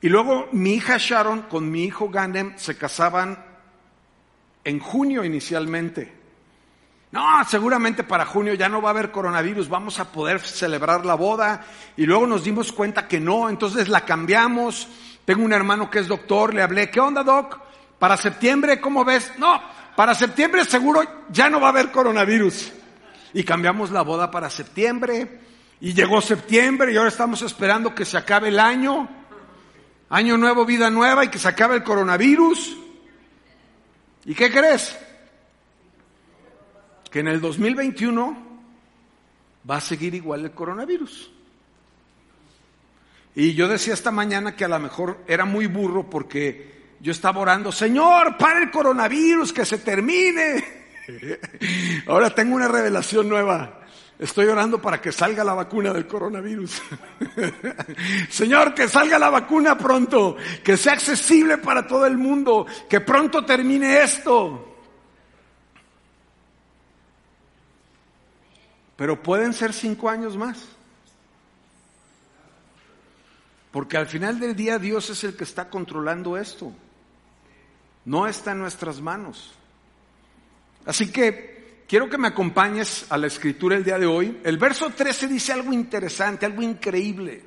Y 0.00 0.08
luego 0.08 0.48
mi 0.50 0.74
hija 0.74 0.96
Sharon 0.98 1.42
con 1.42 1.70
mi 1.70 1.84
hijo 1.84 2.08
Gandem 2.08 2.54
se 2.56 2.76
casaban 2.76 3.44
en 4.64 4.80
junio 4.80 5.22
inicialmente. 5.22 6.15
No, 7.12 7.44
seguramente 7.48 8.04
para 8.04 8.26
junio 8.26 8.54
ya 8.54 8.68
no 8.68 8.82
va 8.82 8.90
a 8.90 8.92
haber 8.92 9.10
coronavirus, 9.10 9.68
vamos 9.68 10.00
a 10.00 10.10
poder 10.10 10.40
celebrar 10.40 11.06
la 11.06 11.14
boda. 11.14 11.64
Y 11.96 12.04
luego 12.04 12.26
nos 12.26 12.44
dimos 12.44 12.72
cuenta 12.72 13.06
que 13.06 13.20
no, 13.20 13.48
entonces 13.48 13.88
la 13.88 14.04
cambiamos. 14.04 14.88
Tengo 15.24 15.44
un 15.44 15.52
hermano 15.52 15.90
que 15.90 16.00
es 16.00 16.08
doctor, 16.08 16.52
le 16.52 16.62
hablé, 16.62 16.90
¿qué 16.90 17.00
onda, 17.00 17.22
doc? 17.22 17.58
Para 17.98 18.16
septiembre, 18.16 18.80
¿cómo 18.80 19.04
ves? 19.04 19.32
No, 19.38 19.60
para 19.94 20.14
septiembre 20.14 20.64
seguro 20.64 21.02
ya 21.30 21.48
no 21.48 21.60
va 21.60 21.68
a 21.68 21.70
haber 21.70 21.90
coronavirus. 21.90 22.72
Y 23.32 23.44
cambiamos 23.44 23.90
la 23.90 24.02
boda 24.02 24.30
para 24.30 24.50
septiembre. 24.50 25.40
Y 25.80 25.92
llegó 25.92 26.20
septiembre 26.20 26.92
y 26.92 26.96
ahora 26.96 27.10
estamos 27.10 27.42
esperando 27.42 27.94
que 27.94 28.04
se 28.04 28.16
acabe 28.16 28.48
el 28.48 28.58
año. 28.58 29.08
Año 30.08 30.36
nuevo, 30.36 30.64
vida 30.64 30.90
nueva 30.90 31.24
y 31.24 31.28
que 31.28 31.38
se 31.38 31.48
acabe 31.48 31.76
el 31.76 31.82
coronavirus. 31.82 32.76
¿Y 34.24 34.34
qué 34.34 34.50
crees? 34.50 34.96
Que 37.16 37.20
en 37.20 37.28
el 37.28 37.40
2021 37.40 38.36
va 39.70 39.76
a 39.78 39.80
seguir 39.80 40.14
igual 40.14 40.44
el 40.44 40.50
coronavirus. 40.50 41.30
Y 43.34 43.54
yo 43.54 43.68
decía 43.68 43.94
esta 43.94 44.10
mañana 44.10 44.54
que 44.54 44.66
a 44.66 44.68
lo 44.68 44.78
mejor 44.78 45.24
era 45.26 45.46
muy 45.46 45.66
burro 45.66 46.10
porque 46.10 46.98
yo 47.00 47.12
estaba 47.12 47.40
orando, 47.40 47.72
Señor, 47.72 48.36
para 48.36 48.62
el 48.62 48.70
coronavirus, 48.70 49.50
que 49.50 49.64
se 49.64 49.78
termine. 49.78 50.62
Ahora 52.06 52.34
tengo 52.34 52.54
una 52.54 52.68
revelación 52.68 53.30
nueva. 53.30 53.80
Estoy 54.18 54.48
orando 54.48 54.82
para 54.82 55.00
que 55.00 55.10
salga 55.10 55.42
la 55.42 55.54
vacuna 55.54 55.94
del 55.94 56.06
coronavirus. 56.06 56.82
Señor, 58.28 58.74
que 58.74 58.88
salga 58.88 59.18
la 59.18 59.30
vacuna 59.30 59.78
pronto, 59.78 60.36
que 60.62 60.76
sea 60.76 60.92
accesible 60.92 61.56
para 61.56 61.86
todo 61.86 62.04
el 62.04 62.18
mundo, 62.18 62.66
que 62.90 63.00
pronto 63.00 63.42
termine 63.42 64.02
esto. 64.02 64.75
Pero 68.96 69.22
pueden 69.22 69.52
ser 69.52 69.72
cinco 69.72 70.08
años 70.08 70.36
más. 70.36 70.64
Porque 73.70 73.98
al 73.98 74.06
final 74.06 74.40
del 74.40 74.56
día 74.56 74.78
Dios 74.78 75.10
es 75.10 75.22
el 75.24 75.36
que 75.36 75.44
está 75.44 75.68
controlando 75.68 76.36
esto. 76.36 76.72
No 78.06 78.26
está 78.26 78.52
en 78.52 78.60
nuestras 78.60 79.00
manos. 79.00 79.52
Así 80.86 81.10
que 81.12 81.84
quiero 81.86 82.08
que 82.08 82.16
me 82.16 82.28
acompañes 82.28 83.04
a 83.10 83.18
la 83.18 83.26
escritura 83.26 83.76
el 83.76 83.84
día 83.84 83.98
de 83.98 84.06
hoy. 84.06 84.40
El 84.44 84.56
verso 84.56 84.90
13 84.90 85.28
dice 85.28 85.52
algo 85.52 85.72
interesante, 85.72 86.46
algo 86.46 86.62
increíble. 86.62 87.44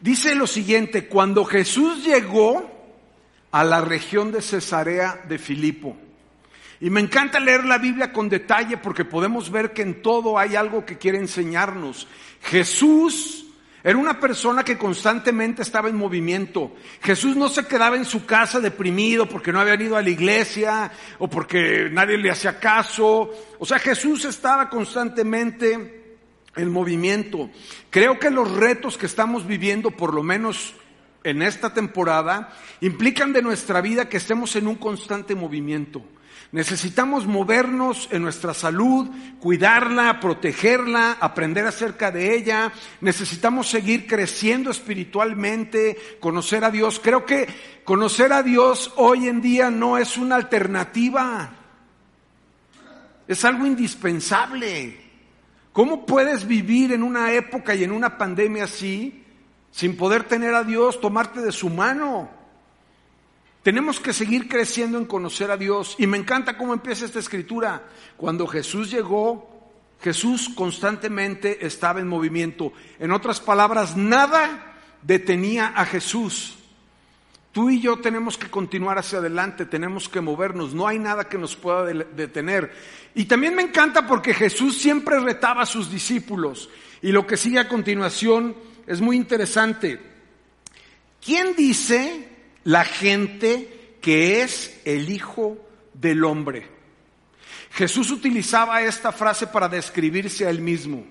Dice 0.00 0.34
lo 0.34 0.46
siguiente, 0.46 1.08
cuando 1.08 1.44
Jesús 1.44 2.04
llegó 2.04 2.70
a 3.50 3.64
la 3.64 3.80
región 3.80 4.30
de 4.30 4.42
Cesarea 4.42 5.24
de 5.26 5.38
Filipo, 5.38 5.96
y 6.80 6.90
me 6.90 7.00
encanta 7.00 7.40
leer 7.40 7.64
la 7.64 7.78
Biblia 7.78 8.12
con 8.12 8.28
detalle 8.28 8.76
porque 8.76 9.04
podemos 9.04 9.50
ver 9.50 9.72
que 9.72 9.82
en 9.82 10.02
todo 10.02 10.38
hay 10.38 10.56
algo 10.56 10.84
que 10.84 10.98
quiere 10.98 11.18
enseñarnos. 11.18 12.06
Jesús 12.42 13.44
era 13.82 13.98
una 13.98 14.18
persona 14.18 14.64
que 14.64 14.78
constantemente 14.78 15.60
estaba 15.60 15.90
en 15.90 15.96
movimiento. 15.96 16.72
Jesús 17.02 17.36
no 17.36 17.50
se 17.50 17.66
quedaba 17.66 17.96
en 17.96 18.06
su 18.06 18.24
casa 18.24 18.58
deprimido 18.58 19.28
porque 19.28 19.52
no 19.52 19.60
había 19.60 19.74
ido 19.74 19.98
a 19.98 20.02
la 20.02 20.08
iglesia 20.08 20.90
o 21.18 21.28
porque 21.28 21.90
nadie 21.92 22.16
le 22.16 22.30
hacía 22.30 22.58
caso. 22.58 23.30
O 23.58 23.66
sea, 23.66 23.78
Jesús 23.78 24.24
estaba 24.24 24.70
constantemente 24.70 26.16
en 26.56 26.72
movimiento. 26.72 27.50
Creo 27.90 28.18
que 28.18 28.30
los 28.30 28.50
retos 28.52 28.96
que 28.96 29.04
estamos 29.04 29.46
viviendo, 29.46 29.90
por 29.90 30.14
lo 30.14 30.22
menos 30.22 30.74
en 31.22 31.42
esta 31.42 31.74
temporada, 31.74 32.56
implican 32.80 33.34
de 33.34 33.42
nuestra 33.42 33.82
vida 33.82 34.08
que 34.08 34.16
estemos 34.16 34.56
en 34.56 34.66
un 34.66 34.76
constante 34.76 35.34
movimiento. 35.34 36.02
Necesitamos 36.52 37.26
movernos 37.26 38.08
en 38.12 38.22
nuestra 38.22 38.54
salud, 38.54 39.08
cuidarla, 39.40 40.20
protegerla, 40.20 41.16
aprender 41.20 41.66
acerca 41.66 42.10
de 42.10 42.36
ella. 42.36 42.72
Necesitamos 43.00 43.68
seguir 43.68 44.06
creciendo 44.06 44.70
espiritualmente, 44.70 46.18
conocer 46.20 46.64
a 46.64 46.70
Dios. 46.70 47.00
Creo 47.02 47.26
que 47.26 47.48
conocer 47.84 48.32
a 48.32 48.42
Dios 48.42 48.92
hoy 48.96 49.28
en 49.28 49.40
día 49.40 49.70
no 49.70 49.98
es 49.98 50.16
una 50.16 50.36
alternativa. 50.36 51.50
Es 53.26 53.44
algo 53.44 53.66
indispensable. 53.66 55.00
¿Cómo 55.72 56.06
puedes 56.06 56.46
vivir 56.46 56.92
en 56.92 57.02
una 57.02 57.32
época 57.32 57.74
y 57.74 57.82
en 57.82 57.90
una 57.90 58.16
pandemia 58.16 58.64
así 58.64 59.24
sin 59.72 59.96
poder 59.96 60.22
tener 60.22 60.54
a 60.54 60.62
Dios, 60.62 61.00
tomarte 61.00 61.40
de 61.40 61.50
su 61.50 61.68
mano? 61.68 62.43
Tenemos 63.64 63.98
que 63.98 64.12
seguir 64.12 64.46
creciendo 64.46 64.98
en 64.98 65.06
conocer 65.06 65.50
a 65.50 65.56
Dios. 65.56 65.96
Y 65.98 66.06
me 66.06 66.18
encanta 66.18 66.58
cómo 66.58 66.74
empieza 66.74 67.06
esta 67.06 67.18
escritura. 67.18 67.82
Cuando 68.18 68.46
Jesús 68.46 68.90
llegó, 68.90 69.72
Jesús 70.02 70.50
constantemente 70.54 71.64
estaba 71.64 71.98
en 71.98 72.06
movimiento. 72.06 72.74
En 72.98 73.10
otras 73.10 73.40
palabras, 73.40 73.96
nada 73.96 74.74
detenía 75.00 75.72
a 75.74 75.86
Jesús. 75.86 76.58
Tú 77.52 77.70
y 77.70 77.80
yo 77.80 78.00
tenemos 78.00 78.36
que 78.36 78.50
continuar 78.50 78.98
hacia 78.98 79.18
adelante, 79.18 79.64
tenemos 79.64 80.10
que 80.10 80.20
movernos, 80.20 80.74
no 80.74 80.86
hay 80.86 80.98
nada 80.98 81.26
que 81.26 81.38
nos 81.38 81.56
pueda 81.56 81.84
detener. 81.86 82.70
Y 83.14 83.24
también 83.24 83.54
me 83.54 83.62
encanta 83.62 84.06
porque 84.06 84.34
Jesús 84.34 84.76
siempre 84.76 85.18
retaba 85.20 85.62
a 85.62 85.66
sus 85.66 85.90
discípulos. 85.90 86.68
Y 87.00 87.12
lo 87.12 87.26
que 87.26 87.38
sigue 87.38 87.60
a 87.60 87.68
continuación 87.68 88.54
es 88.86 89.00
muy 89.00 89.16
interesante. 89.16 89.98
¿Quién 91.24 91.56
dice 91.56 92.33
la 92.64 92.84
gente 92.84 93.96
que 94.00 94.42
es 94.42 94.80
el 94.84 95.10
Hijo 95.10 95.58
del 95.92 96.24
Hombre. 96.24 96.68
Jesús 97.70 98.10
utilizaba 98.10 98.82
esta 98.82 99.12
frase 99.12 99.46
para 99.46 99.68
describirse 99.68 100.46
a 100.46 100.50
él 100.50 100.60
mismo, 100.60 101.04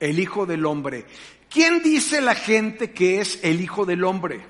el 0.00 0.18
Hijo 0.18 0.46
del 0.46 0.64
Hombre. 0.66 1.06
¿Quién 1.50 1.82
dice 1.82 2.20
la 2.20 2.34
gente 2.34 2.92
que 2.92 3.20
es 3.20 3.40
el 3.42 3.60
Hijo 3.60 3.84
del 3.86 4.04
Hombre? 4.04 4.44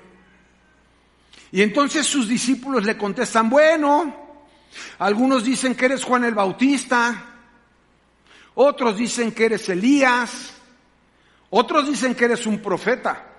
Y 1.51 1.61
entonces 1.61 2.05
sus 2.05 2.27
discípulos 2.27 2.83
le 2.83 2.97
contestan, 2.97 3.49
bueno, 3.49 4.27
algunos 4.99 5.43
dicen 5.43 5.75
que 5.75 5.85
eres 5.85 6.03
Juan 6.03 6.25
el 6.25 6.35
Bautista, 6.35 7.25
otros 8.55 8.97
dicen 8.97 9.31
que 9.31 9.45
eres 9.45 9.69
Elías, 9.69 10.53
otros 11.49 11.87
dicen 11.87 12.15
que 12.15 12.25
eres 12.25 12.45
un 12.45 12.59
profeta. 12.59 13.36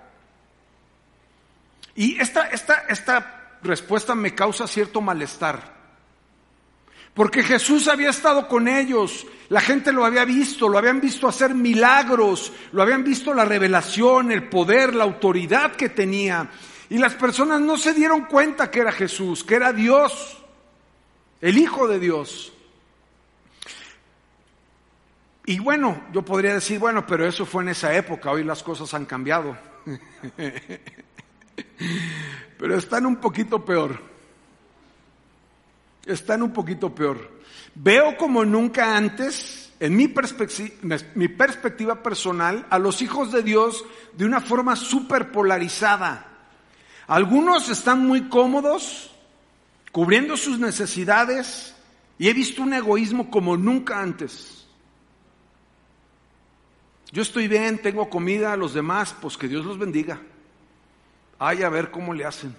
Y 1.99 2.17
esta, 2.17 2.47
esta, 2.47 2.85
esta 2.87 3.57
respuesta 3.61 4.15
me 4.15 4.33
causa 4.33 4.67
cierto 4.67 5.01
malestar. 5.01 5.75
Porque 7.13 7.43
Jesús 7.43 7.89
había 7.89 8.09
estado 8.09 8.47
con 8.47 8.69
ellos, 8.69 9.27
la 9.49 9.59
gente 9.59 9.91
lo 9.91 10.05
había 10.05 10.23
visto, 10.23 10.69
lo 10.69 10.77
habían 10.77 11.01
visto 11.01 11.27
hacer 11.27 11.53
milagros, 11.53 12.53
lo 12.71 12.83
habían 12.83 13.03
visto 13.03 13.33
la 13.33 13.43
revelación, 13.43 14.31
el 14.31 14.47
poder, 14.47 14.95
la 14.95 15.03
autoridad 15.03 15.73
que 15.73 15.89
tenía. 15.89 16.49
Y 16.89 16.99
las 16.99 17.15
personas 17.15 17.59
no 17.59 17.77
se 17.77 17.93
dieron 17.93 18.27
cuenta 18.27 18.71
que 18.71 18.79
era 18.79 18.93
Jesús, 18.93 19.43
que 19.43 19.55
era 19.55 19.73
Dios, 19.73 20.41
el 21.41 21.57
Hijo 21.57 21.85
de 21.85 21.99
Dios. 21.99 22.53
Y 25.45 25.59
bueno, 25.59 26.01
yo 26.13 26.23
podría 26.23 26.53
decir, 26.53 26.79
bueno, 26.79 27.05
pero 27.05 27.27
eso 27.27 27.45
fue 27.45 27.63
en 27.63 27.69
esa 27.69 27.93
época, 27.93 28.31
hoy 28.31 28.45
las 28.45 28.63
cosas 28.63 28.93
han 28.93 29.05
cambiado. 29.05 29.57
Pero 32.57 32.77
están 32.77 33.05
un 33.05 33.17
poquito 33.17 33.63
peor. 33.63 33.99
Están 36.05 36.41
un 36.43 36.51
poquito 36.51 36.93
peor. 36.93 37.39
Veo 37.75 38.17
como 38.17 38.43
nunca 38.43 38.97
antes, 38.97 39.71
en 39.79 39.95
mi, 39.95 40.07
perspectiva, 40.09 42.03
personal, 42.03 42.65
a 42.69 42.79
los 42.79 43.01
hijos 43.01 43.31
de 43.31 43.43
Dios 43.43 43.85
de 44.13 44.25
una 44.25 44.41
forma 44.41 44.75
súper 44.75 45.31
polarizada. 45.31 46.25
Algunos 47.07 47.69
están 47.69 48.05
muy 48.05 48.27
cómodos, 48.27 49.11
cubriendo 49.91 50.35
sus 50.35 50.59
necesidades, 50.59 51.75
y 52.17 52.27
he 52.27 52.33
visto 52.33 52.61
un 52.61 52.73
egoísmo 52.73 53.31
como 53.31 53.55
nunca 53.55 54.01
antes. 54.01 54.67
Yo 57.11 57.21
estoy 57.21 57.47
bien, 57.47 57.81
tengo 57.81 58.09
comida, 58.09 58.55
los 58.57 58.73
demás, 58.73 59.15
pues 59.21 59.37
que 59.37 59.47
Dios 59.47 59.65
los 59.65 59.79
bendiga. 59.79 60.21
Ay, 61.39 61.63
a 61.63 61.69
ver 61.69 61.89
cómo 61.89 62.13
le 62.13 62.25
hacen. 62.25 62.53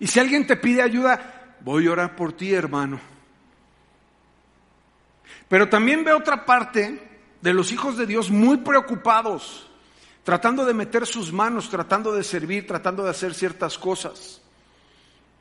Y 0.00 0.06
si 0.06 0.18
alguien 0.18 0.46
te 0.46 0.56
pide 0.56 0.80
ayuda, 0.80 1.56
voy 1.60 1.86
a 1.86 1.92
orar 1.92 2.16
por 2.16 2.32
ti, 2.32 2.54
hermano. 2.54 2.98
Pero 5.48 5.68
también 5.68 6.02
veo 6.02 6.16
otra 6.16 6.46
parte 6.46 7.08
de 7.42 7.52
los 7.52 7.70
hijos 7.72 7.98
de 7.98 8.06
Dios 8.06 8.30
muy 8.30 8.58
preocupados, 8.58 9.68
tratando 10.24 10.64
de 10.64 10.72
meter 10.72 11.06
sus 11.06 11.32
manos, 11.32 11.68
tratando 11.68 12.12
de 12.12 12.24
servir, 12.24 12.66
tratando 12.66 13.04
de 13.04 13.10
hacer 13.10 13.34
ciertas 13.34 13.76
cosas. 13.76 14.40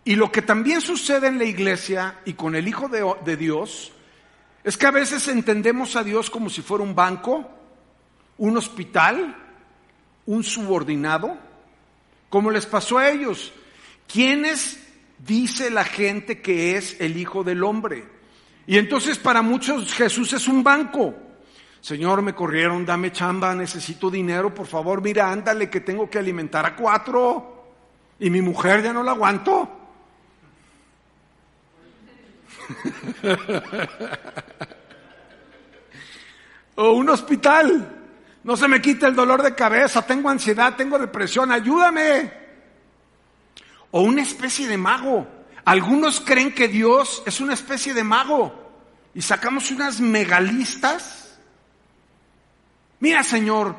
Y 0.04 0.16
lo 0.16 0.32
que 0.32 0.42
también 0.42 0.82
sucede 0.82 1.28
en 1.28 1.38
la 1.38 1.46
iglesia 1.46 2.20
y 2.26 2.34
con 2.34 2.56
el 2.56 2.68
Hijo 2.68 2.90
de, 2.90 3.06
de 3.24 3.38
Dios 3.38 3.94
es 4.64 4.78
que 4.78 4.88
a 4.88 4.92
veces 4.92 5.28
entendemos 5.28 5.96
a 5.96 6.04
Dios 6.04 6.30
como 6.30 6.50
si 6.50 6.62
fuera 6.62 6.84
un 6.84 6.96
banco, 6.96 7.50
un 8.38 8.58
hospital, 8.58 9.36
un 10.26 10.44
subordinado, 10.44 11.38
como 12.30 12.52
les 12.52 12.66
pasó 12.66 12.98
a 12.98 13.10
ellos. 13.10 13.52
¿Quiénes 14.12 14.80
dice 15.20 15.70
la 15.70 15.84
gente 15.84 16.42
que 16.42 16.78
es 16.78 17.00
el 17.00 17.18
Hijo 17.18 17.44
del 17.44 17.64
Hombre? 17.64 18.08
Y 18.68 18.78
entonces 18.78 19.18
para 19.18 19.42
muchos 19.42 19.94
Jesús 19.94 20.34
es 20.34 20.48
un 20.48 20.64
banco. 20.64 21.16
Señor, 21.82 22.22
me 22.22 22.36
corrieron, 22.36 22.86
dame 22.86 23.12
chamba, 23.12 23.56
necesito 23.56 24.12
dinero, 24.12 24.54
por 24.54 24.68
favor, 24.68 25.02
mira, 25.02 25.32
ándale 25.32 25.70
que 25.70 25.80
tengo 25.80 26.10
que 26.10 26.20
alimentar 26.20 26.66
a 26.66 26.76
cuatro. 26.76 27.56
Y 28.20 28.30
mi 28.30 28.42
mujer 28.42 28.84
ya 28.84 28.92
no 28.92 29.02
la 29.02 29.12
aguanto. 29.12 29.78
o 36.76 36.92
un 36.92 37.10
hospital. 37.10 37.99
No 38.44 38.56
se 38.56 38.68
me 38.68 38.82
quita 38.82 39.08
el 39.08 39.16
dolor 39.16 39.44
de 39.44 39.54
cabeza, 39.54 40.06
tengo 40.06 40.30
ansiedad, 40.30 40.76
tengo 40.76 40.98
depresión, 40.98 41.52
ayúdame. 41.52 42.32
O 43.92 44.02
una 44.02 44.22
especie 44.22 44.68
de 44.68 44.78
mago. 44.78 45.28
Algunos 45.66 46.22
creen 46.22 46.54
que 46.54 46.68
Dios 46.68 47.22
es 47.26 47.42
una 47.42 47.54
especie 47.54 47.94
de 47.94 48.04
mago. 48.04 48.72
Y 49.14 49.22
sacamos 49.22 49.72
unas 49.72 50.00
megalistas. 50.00 51.38
Mira, 53.02 53.24
Señor, 53.24 53.76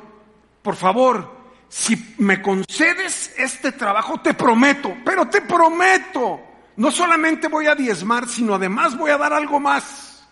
por 0.62 0.76
favor, 0.76 1.38
si 1.68 2.14
me 2.18 2.42
concedes 2.42 3.32
este 3.38 3.72
trabajo, 3.72 4.20
te 4.20 4.34
prometo, 4.34 4.94
pero 5.04 5.28
te 5.28 5.40
prometo, 5.42 6.40
no 6.76 6.90
solamente 6.90 7.48
voy 7.48 7.66
a 7.66 7.74
diezmar, 7.74 8.28
sino 8.28 8.54
además 8.54 8.96
voy 8.96 9.10
a 9.10 9.18
dar 9.18 9.32
algo 9.32 9.60
más. 9.60 10.26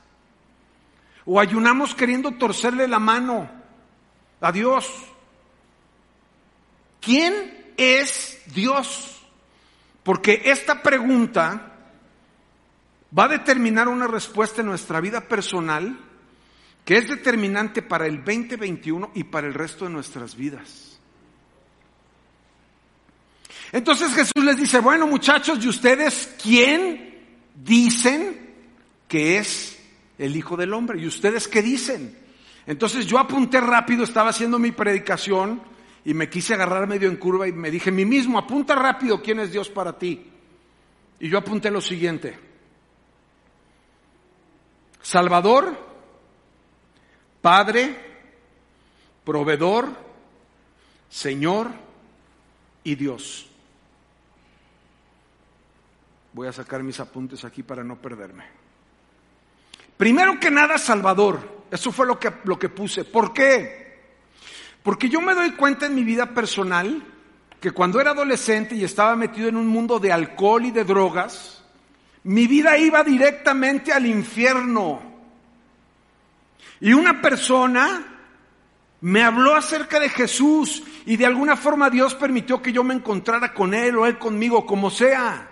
O 1.25 1.39
ayunamos 1.39 1.95
queriendo 1.95 2.33
torcerle 2.33 2.89
la 2.89 2.99
mano 2.99 3.58
a 4.41 4.53
Dios. 4.53 4.89
¿Quién 7.01 7.73
es 7.77 8.43
Dios? 8.55 9.21
Porque 10.03 10.43
esta 10.47 10.83
pregunta 10.83 11.75
va 13.17 13.25
a 13.25 13.29
determinar 13.29 13.89
una 13.89 14.07
respuesta 14.07 14.61
en 14.61 14.69
nuestra 14.69 15.01
vida 15.01 15.23
personal 15.29 15.99
que 16.85 16.97
es 16.97 17.09
determinante 17.09 17.83
para 17.83 18.07
el 18.07 18.25
2021 18.25 19.11
y 19.15 19.25
para 19.25 19.47
el 19.47 19.55
resto 19.55 19.85
de 19.85 19.91
nuestras 19.91 20.35
vidas. 20.35 20.99
Entonces 23.73 24.15
Jesús 24.15 24.43
les 24.43 24.57
dice, 24.57 24.81
bueno 24.81 25.07
muchachos, 25.07 25.63
¿y 25.63 25.69
ustedes 25.69 26.35
quién 26.43 27.27
dicen 27.55 28.55
que 29.07 29.39
es 29.39 29.79
el 30.17 30.35
Hijo 30.37 30.57
del 30.57 30.73
Hombre? 30.73 31.01
¿Y 31.01 31.07
ustedes 31.07 31.49
qué 31.49 31.61
dicen? 31.61 32.28
Entonces 32.69 33.07
yo 33.07 33.19
apunté 33.19 33.63
rápido, 33.63 34.05
estaba 34.05 34.29
haciendo 34.29 34.59
mi 34.59 34.73
predicación 34.73 35.63
y 36.05 36.13
me 36.13 36.29
quise 36.29 36.53
agarrar 36.53 36.87
medio 36.87 37.09
en 37.09 37.17
curva 37.17 37.49
y 37.49 37.53
me 37.53 37.71
dije, 37.71 37.91
mí 37.91 38.05
mismo, 38.05 38.39
apunta 38.39 38.75
rápido 38.75 39.23
quién 39.23 39.41
es 39.41 39.51
Dios 39.51 39.71
para 39.71 39.99
ti. 39.99 40.31
Y 41.19 41.31
yo 41.31 41.39
apunté 41.39 41.71
lo 41.71 41.81
siguiente. 41.81 42.39
Salvador, 45.01 45.75
Padre, 47.41 47.97
proveedor, 49.25 49.89
Señor 51.09 51.71
y 52.85 52.97
Dios. 52.97 53.49
Voy 56.35 56.49
a 56.49 56.53
sacar 56.53 56.83
mis 56.83 57.01
apuntes 57.01 57.47
aquí 57.47 57.63
para 57.63 57.83
no 57.83 57.97
perderme. 57.97 58.45
Primero 59.97 60.39
que 60.39 60.51
nada, 60.51 60.77
Salvador. 60.77 61.58
Eso 61.71 61.93
fue 61.93 62.07
lo 62.07 62.19
que, 62.19 62.33
lo 62.45 62.59
que 62.59 62.69
puse. 62.69 63.05
¿Por 63.05 63.33
qué? 63.33 63.99
Porque 64.83 65.09
yo 65.09 65.21
me 65.21 65.35
doy 65.35 65.53
cuenta 65.53 65.87
en 65.87 65.95
mi 65.95 66.05
vida 66.05 66.27
personal 66.35 67.03
que 67.61 67.73
cuando 67.73 68.01
era 68.01 68.13
adolescente 68.13 68.75
y 68.75 68.85
estaba 68.85 69.17
metido 69.17 69.49
en 69.49 69.57
un 69.57 69.67
mundo 69.67 69.99
de 69.99 70.13
alcohol 70.13 70.65
y 70.65 70.71
de 70.71 70.85
drogas, 70.85 71.65
mi 72.25 72.47
vida 72.47 72.79
iba 72.79 73.03
directamente 73.03 73.93
al 73.93 74.07
infierno. 74.07 75.03
Y 76.81 76.93
una 76.93 77.21
persona 77.21 78.05
me 79.01 79.23
habló 79.23 79.55
acerca 79.55 80.01
de 80.01 80.09
Jesús 80.09 80.83
y 81.07 81.17
de 81.17 81.27
alguna 81.27 81.57
forma 81.57 81.91
Dios 81.91 82.15
permitió 82.15 82.63
que 82.63 82.73
yo 82.73 82.85
me 82.85 82.95
encontrara 82.95 83.53
con 83.53 83.75
Él 83.75 83.97
o 83.97 84.07
Él 84.07 84.19
conmigo, 84.19 84.65
como 84.65 84.91
sea. 84.91 85.49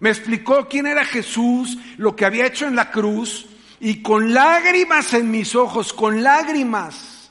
Me 0.00 0.10
explicó 0.10 0.68
quién 0.68 0.86
era 0.86 1.04
Jesús, 1.04 1.78
lo 1.96 2.14
que 2.16 2.24
había 2.24 2.46
hecho 2.46 2.66
en 2.66 2.76
la 2.76 2.90
cruz 2.90 3.46
y 3.84 4.00
con 4.00 4.32
lágrimas 4.32 5.12
en 5.12 5.30
mis 5.30 5.54
ojos, 5.54 5.92
con 5.92 6.22
lágrimas, 6.22 7.30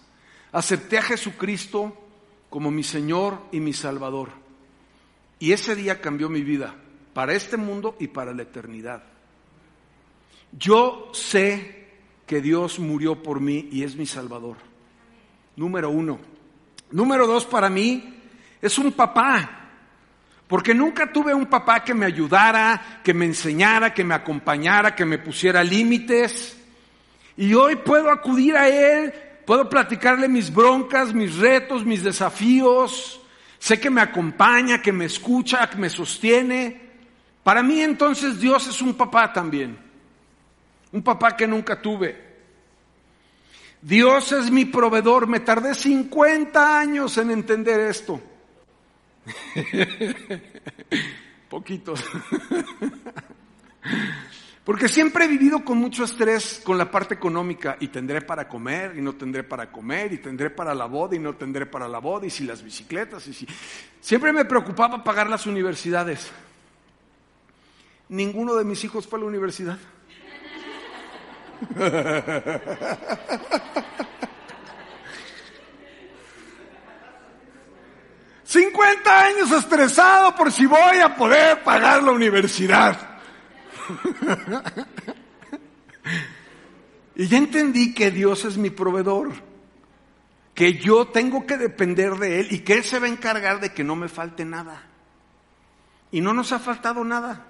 acepté 0.51 0.99
a 0.99 1.01
Jesucristo 1.01 1.97
como 2.47 2.69
mi 2.69 2.83
Señor 2.83 3.39
y 3.51 3.59
mi 3.59 3.73
Salvador. 3.73 4.29
Y 5.39 5.51
ese 5.51 5.75
día 5.75 5.99
cambió 5.99 6.29
mi 6.29 6.41
vida, 6.41 6.75
para 7.15 7.33
este 7.33 7.57
mundo 7.57 7.95
y 7.99 8.09
para 8.09 8.33
la 8.33 8.43
eternidad. 8.43 9.01
Yo 10.51 11.09
sé 11.11 11.87
que 12.27 12.39
Dios 12.39 12.77
murió 12.77 13.23
por 13.23 13.41
mí 13.41 13.69
y 13.71 13.81
es 13.81 13.95
mi 13.95 14.05
Salvador. 14.05 14.57
Número 15.55 15.89
uno. 15.89 16.19
Número 16.91 17.25
dos, 17.25 17.45
para 17.45 17.67
mí, 17.67 18.21
es 18.61 18.77
un 18.77 18.91
papá. 18.91 19.62
Porque 20.53 20.75
nunca 20.75 21.11
tuve 21.11 21.33
un 21.33 21.47
papá 21.47 21.83
que 21.83 21.95
me 21.95 22.05
ayudara, 22.05 22.99
que 23.03 23.11
me 23.11 23.25
enseñara, 23.25 23.91
que 23.91 24.03
me 24.03 24.13
acompañara, 24.13 24.93
que 24.93 25.03
me 25.03 25.17
pusiera 25.17 25.63
límites. 25.63 26.55
Y 27.35 27.55
hoy 27.55 27.77
puedo 27.77 28.11
acudir 28.11 28.55
a 28.55 28.69
Él, 28.69 29.11
puedo 29.47 29.67
platicarle 29.67 30.27
mis 30.27 30.53
broncas, 30.53 31.11
mis 31.11 31.37
retos, 31.37 31.83
mis 31.83 32.03
desafíos. 32.03 33.19
Sé 33.57 33.79
que 33.79 33.89
me 33.89 34.01
acompaña, 34.01 34.79
que 34.79 34.91
me 34.91 35.05
escucha, 35.05 35.67
que 35.67 35.77
me 35.77 35.89
sostiene. 35.89 36.79
Para 37.41 37.63
mí 37.63 37.81
entonces 37.81 38.39
Dios 38.39 38.67
es 38.67 38.79
un 38.79 38.93
papá 38.93 39.33
también. 39.33 39.75
Un 40.91 41.01
papá 41.01 41.35
que 41.35 41.47
nunca 41.47 41.81
tuve. 41.81 42.15
Dios 43.81 44.31
es 44.31 44.51
mi 44.51 44.65
proveedor. 44.65 45.25
Me 45.25 45.39
tardé 45.39 45.73
50 45.73 46.79
años 46.79 47.17
en 47.17 47.31
entender 47.31 47.79
esto. 47.79 48.21
Poquitos. 51.49 52.03
Porque 54.63 54.87
siempre 54.87 55.25
he 55.25 55.27
vivido 55.27 55.65
con 55.65 55.77
mucho 55.77 56.05
estrés 56.05 56.61
con 56.63 56.77
la 56.77 56.89
parte 56.89 57.15
económica 57.15 57.75
y 57.81 57.89
tendré 57.89 58.21
para 58.21 58.47
comer 58.47 58.93
y 58.97 59.01
no 59.01 59.13
tendré 59.13 59.43
para 59.43 59.69
comer 59.69 60.13
y 60.13 60.19
tendré 60.19 60.49
para 60.49 60.73
la 60.73 60.85
boda 60.85 61.17
y 61.17 61.19
no 61.19 61.35
tendré 61.35 61.65
para 61.65 61.89
la 61.89 61.99
boda 61.99 62.27
y 62.27 62.29
si 62.29 62.45
las 62.45 62.63
bicicletas 62.63 63.27
y 63.27 63.33
si... 63.33 63.45
Siempre 63.99 64.31
me 64.31 64.45
preocupaba 64.45 65.03
pagar 65.03 65.29
las 65.29 65.45
universidades. 65.45 66.31
Ninguno 68.07 68.55
de 68.55 68.63
mis 68.63 68.81
hijos 68.85 69.05
fue 69.05 69.19
a 69.19 69.21
la 69.21 69.27
universidad. 69.27 69.77
50 78.43 79.25
años 79.25 79.51
estresado 79.51 80.35
por 80.35 80.51
si 80.51 80.65
voy 80.65 80.97
a 80.99 81.15
poder 81.15 81.63
pagar 81.63 82.03
la 82.03 82.11
universidad. 82.11 83.19
y 87.15 87.27
ya 87.27 87.37
entendí 87.37 87.93
que 87.93 88.11
Dios 88.11 88.45
es 88.45 88.57
mi 88.57 88.69
proveedor, 88.69 89.31
que 90.53 90.73
yo 90.73 91.07
tengo 91.07 91.45
que 91.45 91.57
depender 91.57 92.15
de 92.15 92.41
Él 92.41 92.47
y 92.51 92.59
que 92.59 92.73
Él 92.73 92.83
se 92.83 92.99
va 92.99 93.05
a 93.05 93.09
encargar 93.09 93.59
de 93.59 93.73
que 93.73 93.83
no 93.83 93.95
me 93.95 94.09
falte 94.09 94.45
nada. 94.45 94.83
Y 96.11 96.21
no 96.21 96.33
nos 96.33 96.51
ha 96.51 96.59
faltado 96.59 97.03
nada. 97.03 97.47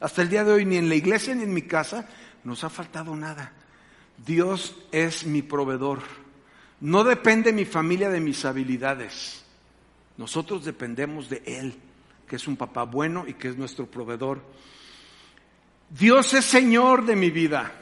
Hasta 0.00 0.22
el 0.22 0.28
día 0.28 0.42
de 0.44 0.52
hoy, 0.52 0.64
ni 0.64 0.76
en 0.76 0.88
la 0.88 0.96
iglesia 0.96 1.34
ni 1.34 1.44
en 1.44 1.54
mi 1.54 1.62
casa, 1.62 2.08
nos 2.42 2.64
ha 2.64 2.70
faltado 2.70 3.14
nada. 3.14 3.52
Dios 4.16 4.76
es 4.90 5.24
mi 5.24 5.42
proveedor. 5.42 6.00
No 6.80 7.04
depende 7.04 7.52
mi 7.52 7.64
familia 7.64 8.10
de 8.10 8.20
mis 8.20 8.44
habilidades. 8.44 9.43
Nosotros 10.16 10.64
dependemos 10.64 11.28
de 11.28 11.42
Él, 11.44 11.74
que 12.28 12.36
es 12.36 12.46
un 12.46 12.56
papá 12.56 12.84
bueno 12.84 13.24
y 13.26 13.34
que 13.34 13.48
es 13.48 13.56
nuestro 13.56 13.86
proveedor. 13.86 14.40
Dios 15.90 16.34
es 16.34 16.44
Señor 16.44 17.04
de 17.04 17.16
mi 17.16 17.30
vida. 17.30 17.72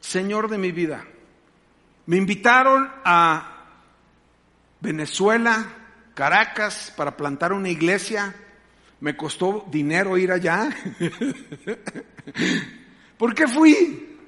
Señor 0.00 0.48
de 0.48 0.58
mi 0.58 0.72
vida. 0.72 1.04
Me 2.06 2.16
invitaron 2.16 2.90
a 3.04 3.66
Venezuela, 4.80 5.66
Caracas, 6.14 6.92
para 6.96 7.16
plantar 7.16 7.52
una 7.52 7.68
iglesia. 7.68 8.34
Me 9.00 9.16
costó 9.16 9.66
dinero 9.70 10.18
ir 10.18 10.32
allá. 10.32 10.68
¿Por 13.18 13.34
qué 13.34 13.48
fui? 13.48 14.18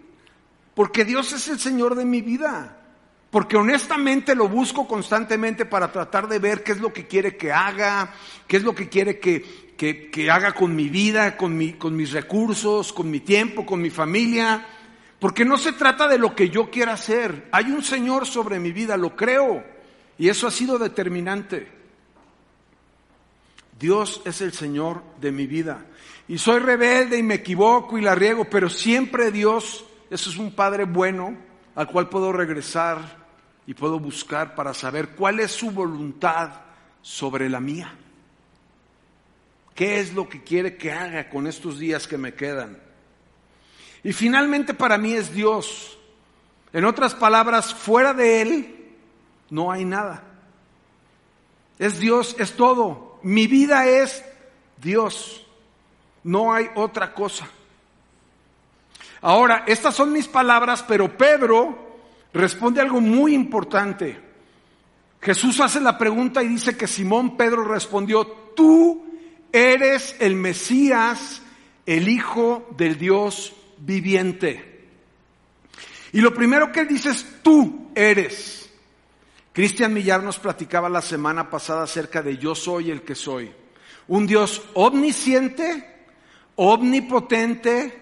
Porque 0.75 1.05
Dios 1.05 1.33
es 1.33 1.49
el 1.49 1.59
Señor 1.59 1.95
de 1.95 2.07
mi 2.07 2.23
vida 2.23 2.82
porque 3.33 3.57
honestamente 3.57 4.35
lo 4.35 4.47
busco 4.47 4.87
constantemente 4.87 5.65
para 5.65 5.91
tratar 5.91 6.29
de 6.29 6.39
ver 6.39 6.63
qué 6.63 6.73
es 6.73 6.81
lo 6.81 6.93
que 6.93 7.07
quiere 7.07 7.35
que 7.35 7.51
haga, 7.51 8.13
qué 8.47 8.59
es 8.59 8.63
lo 8.63 8.75
que 8.75 8.91
quiere 8.91 9.19
que, 9.19 9.73
que, 9.75 10.31
haga 10.31 10.53
con 10.53 10.77
mi 10.77 10.91
vida, 10.91 11.35
con, 11.39 11.57
mi, 11.57 11.73
con 11.73 11.97
mis 11.97 12.13
recursos, 12.13 12.93
con 12.93 13.11
mi 13.11 13.21
tiempo, 13.21 13.65
con 13.65 13.81
mi 13.81 13.89
familia. 13.89 14.67
Porque 15.19 15.47
no 15.47 15.57
se 15.57 15.73
trata 15.73 16.07
de 16.09 16.19
lo 16.19 16.35
que 16.35 16.51
yo 16.51 16.71
quiera 16.71 16.93
hacer. 16.93 17.49
Hay 17.53 17.71
un 17.71 17.83
Señor 17.83 18.27
sobre 18.27 18.61
mi 18.61 18.71
vida, 18.71 18.99
lo 18.99 19.17
creo. 19.17 19.65
Y 20.19 20.29
eso 20.29 20.47
ha 20.47 20.51
sido 20.51 20.79
determinante. 20.79 21.67
Dios 23.81 24.21
es 24.27 24.43
el 24.43 24.53
Señor 24.53 25.03
de 25.23 25.33
mi 25.33 25.47
vida. 25.47 25.87
y 26.29 26.37
soy 26.37 26.61
rebelde 26.61 27.17
y 27.17 27.23
me 27.23 27.37
equivoco 27.37 27.97
y 27.97 28.03
la 28.03 28.15
riego, 28.15 28.45
pero 28.45 28.69
siempre 28.69 29.31
Dios, 29.31 29.87
eso 30.11 30.29
es 30.29 30.37
un 30.37 30.55
Padre 30.55 30.85
bueno 30.85 31.35
al 31.75 31.89
cual 31.89 32.11
puedo 32.11 32.31
regresar 32.31 33.22
y 33.67 33.75
puedo 33.75 33.99
buscar 33.99 34.55
para 34.55 34.75
saber 34.75 35.11
cuál 35.11 35.41
es 35.41 35.53
su 35.53 35.71
voluntad 35.71 36.51
sobre 37.01 37.49
la 37.49 37.61
mía. 37.61 37.95
¿Qué 39.75 40.01
es 40.01 40.13
lo 40.13 40.29
que 40.29 40.43
quiere 40.43 40.77
que 40.77 40.93
haga 40.93 41.29
con 41.29 41.47
estos 41.47 41.79
días 41.79 42.07
que 42.07 42.19
me 42.19 42.35
quedan? 42.35 42.79
Y 44.05 44.13
finalmente 44.13 44.75
para 44.75 44.99
mí 44.99 45.13
es 45.15 45.33
Dios. 45.33 45.99
En 46.73 46.85
otras 46.85 47.15
palabras, 47.15 47.73
fuera 47.73 48.13
de 48.13 48.43
Él 48.43 48.93
no 49.51 49.71
hay 49.71 49.85
nada. 49.85 50.25
Es 51.79 51.99
Dios, 51.99 52.37
es 52.39 52.55
todo. 52.55 53.19
Mi 53.23 53.47
vida 53.47 53.87
es 53.87 54.25
Dios. 54.79 55.47
No 56.25 56.53
hay 56.53 56.69
otra 56.75 57.15
cosa. 57.15 57.49
Ahora, 59.21 59.65
estas 59.67 59.95
son 59.95 60.13
mis 60.13 60.27
palabras, 60.27 60.85
pero 60.87 61.17
Pedro 61.17 61.92
responde 62.33 62.81
algo 62.81 63.01
muy 63.01 63.35
importante. 63.35 64.19
Jesús 65.21 65.61
hace 65.61 65.81
la 65.81 65.99
pregunta 65.99 66.43
y 66.43 66.49
dice 66.49 66.77
que 66.77 66.87
Simón 66.87 67.37
Pedro 67.37 67.65
respondió, 67.65 68.27
tú 68.27 69.05
eres 69.53 70.17
el 70.19 70.35
Mesías, 70.35 71.43
el 71.87 72.09
Hijo 72.09 72.69
del 72.77 72.99
Dios 72.99 73.55
viviente. 73.79 74.89
Y 76.13 76.21
lo 76.21 76.35
primero 76.35 76.73
que 76.73 76.81
él 76.81 76.89
dice 76.89 77.11
es, 77.11 77.27
tú 77.43 77.91
eres. 77.95 78.71
Cristian 79.53 79.93
Millar 79.93 80.23
nos 80.23 80.39
platicaba 80.39 80.89
la 80.89 81.03
semana 81.03 81.51
pasada 81.51 81.85
acerca 81.85 82.23
de 82.23 82.39
yo 82.39 82.55
soy 82.55 82.91
el 82.91 83.03
que 83.03 83.15
soy. 83.15 83.53
Un 84.09 84.27
Dios 84.27 84.63
omnisciente, 84.75 86.07
omnipotente, 86.57 88.02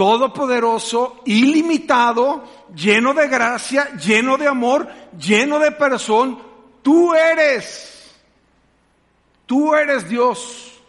todopoderoso, 0.00 1.20
ilimitado, 1.26 2.42
lleno 2.74 3.12
de 3.12 3.28
gracia, 3.28 3.98
lleno 3.98 4.38
de 4.38 4.48
amor, 4.48 4.88
lleno 5.18 5.58
de 5.58 5.72
perdón. 5.72 6.42
Tú 6.80 7.12
eres. 7.12 8.10
Tú 9.44 9.74
eres 9.74 10.08
Dios. 10.08 10.80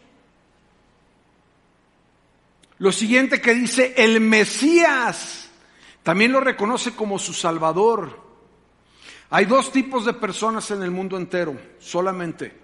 Lo 2.77 2.93
siguiente 2.93 3.41
que 3.41 3.53
dice, 3.53 3.93
el 3.97 4.21
Mesías, 4.21 5.49
también 6.03 6.31
lo 6.31 6.39
reconoce 6.39 6.95
como 6.95 7.19
su 7.19 7.33
Salvador. 7.33 8.17
Hay 9.29 9.43
dos 9.43 9.73
tipos 9.73 10.05
de 10.05 10.13
personas 10.13 10.71
en 10.71 10.83
el 10.83 10.91
mundo 10.91 11.17
entero, 11.17 11.59
solamente. 11.79 12.57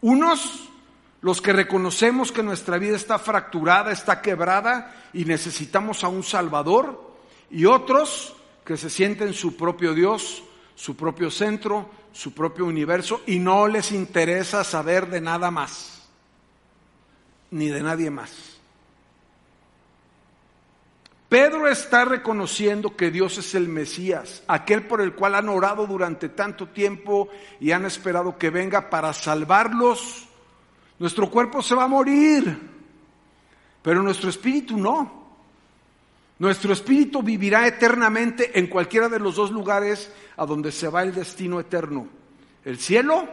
Unos, 0.00 0.70
los 1.20 1.40
que 1.40 1.52
reconocemos 1.52 2.30
que 2.30 2.42
nuestra 2.42 2.78
vida 2.78 2.96
está 2.96 3.18
fracturada, 3.18 3.90
está 3.90 4.22
quebrada 4.22 4.94
y 5.12 5.24
necesitamos 5.24 6.04
a 6.04 6.08
un 6.08 6.22
Salvador. 6.22 7.16
Y 7.50 7.64
otros 7.64 8.36
que 8.64 8.76
se 8.76 8.90
sienten 8.90 9.32
su 9.32 9.56
propio 9.56 9.94
Dios, 9.94 10.44
su 10.74 10.96
propio 10.96 11.30
centro, 11.30 11.90
su 12.12 12.34
propio 12.34 12.66
universo 12.66 13.22
y 13.26 13.38
no 13.38 13.66
les 13.66 13.92
interesa 13.92 14.62
saber 14.62 15.08
de 15.08 15.20
nada 15.20 15.50
más, 15.50 16.08
ni 17.50 17.68
de 17.68 17.82
nadie 17.82 18.10
más. 18.10 18.58
Pedro 21.28 21.68
está 21.68 22.04
reconociendo 22.04 22.96
que 22.96 23.10
Dios 23.10 23.36
es 23.38 23.54
el 23.54 23.68
Mesías, 23.68 24.42
aquel 24.46 24.86
por 24.86 25.02
el 25.02 25.14
cual 25.14 25.34
han 25.34 25.48
orado 25.48 25.86
durante 25.86 26.28
tanto 26.28 26.68
tiempo 26.68 27.28
y 27.60 27.72
han 27.72 27.84
esperado 27.84 28.38
que 28.38 28.48
venga 28.50 28.88
para 28.88 29.12
salvarlos. 29.12 30.27
Nuestro 30.98 31.30
cuerpo 31.30 31.62
se 31.62 31.74
va 31.74 31.84
a 31.84 31.88
morir, 31.88 32.58
pero 33.82 34.02
nuestro 34.02 34.30
espíritu 34.30 34.76
no. 34.76 35.18
Nuestro 36.38 36.72
espíritu 36.72 37.22
vivirá 37.22 37.66
eternamente 37.66 38.58
en 38.58 38.68
cualquiera 38.68 39.08
de 39.08 39.18
los 39.18 39.36
dos 39.36 39.50
lugares 39.50 40.12
a 40.36 40.46
donde 40.46 40.70
se 40.70 40.88
va 40.88 41.02
el 41.02 41.14
destino 41.14 41.58
eterno, 41.58 42.06
el 42.64 42.78
cielo 42.78 43.28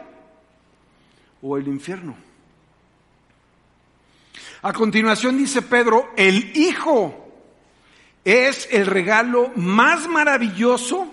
o 1.42 1.56
el 1.56 1.68
infierno. 1.68 2.16
A 4.62 4.72
continuación 4.72 5.38
dice 5.38 5.62
Pedro, 5.62 6.10
el 6.16 6.56
Hijo 6.56 7.26
es 8.24 8.68
el 8.72 8.86
regalo 8.86 9.52
más 9.54 10.08
maravilloso 10.08 11.06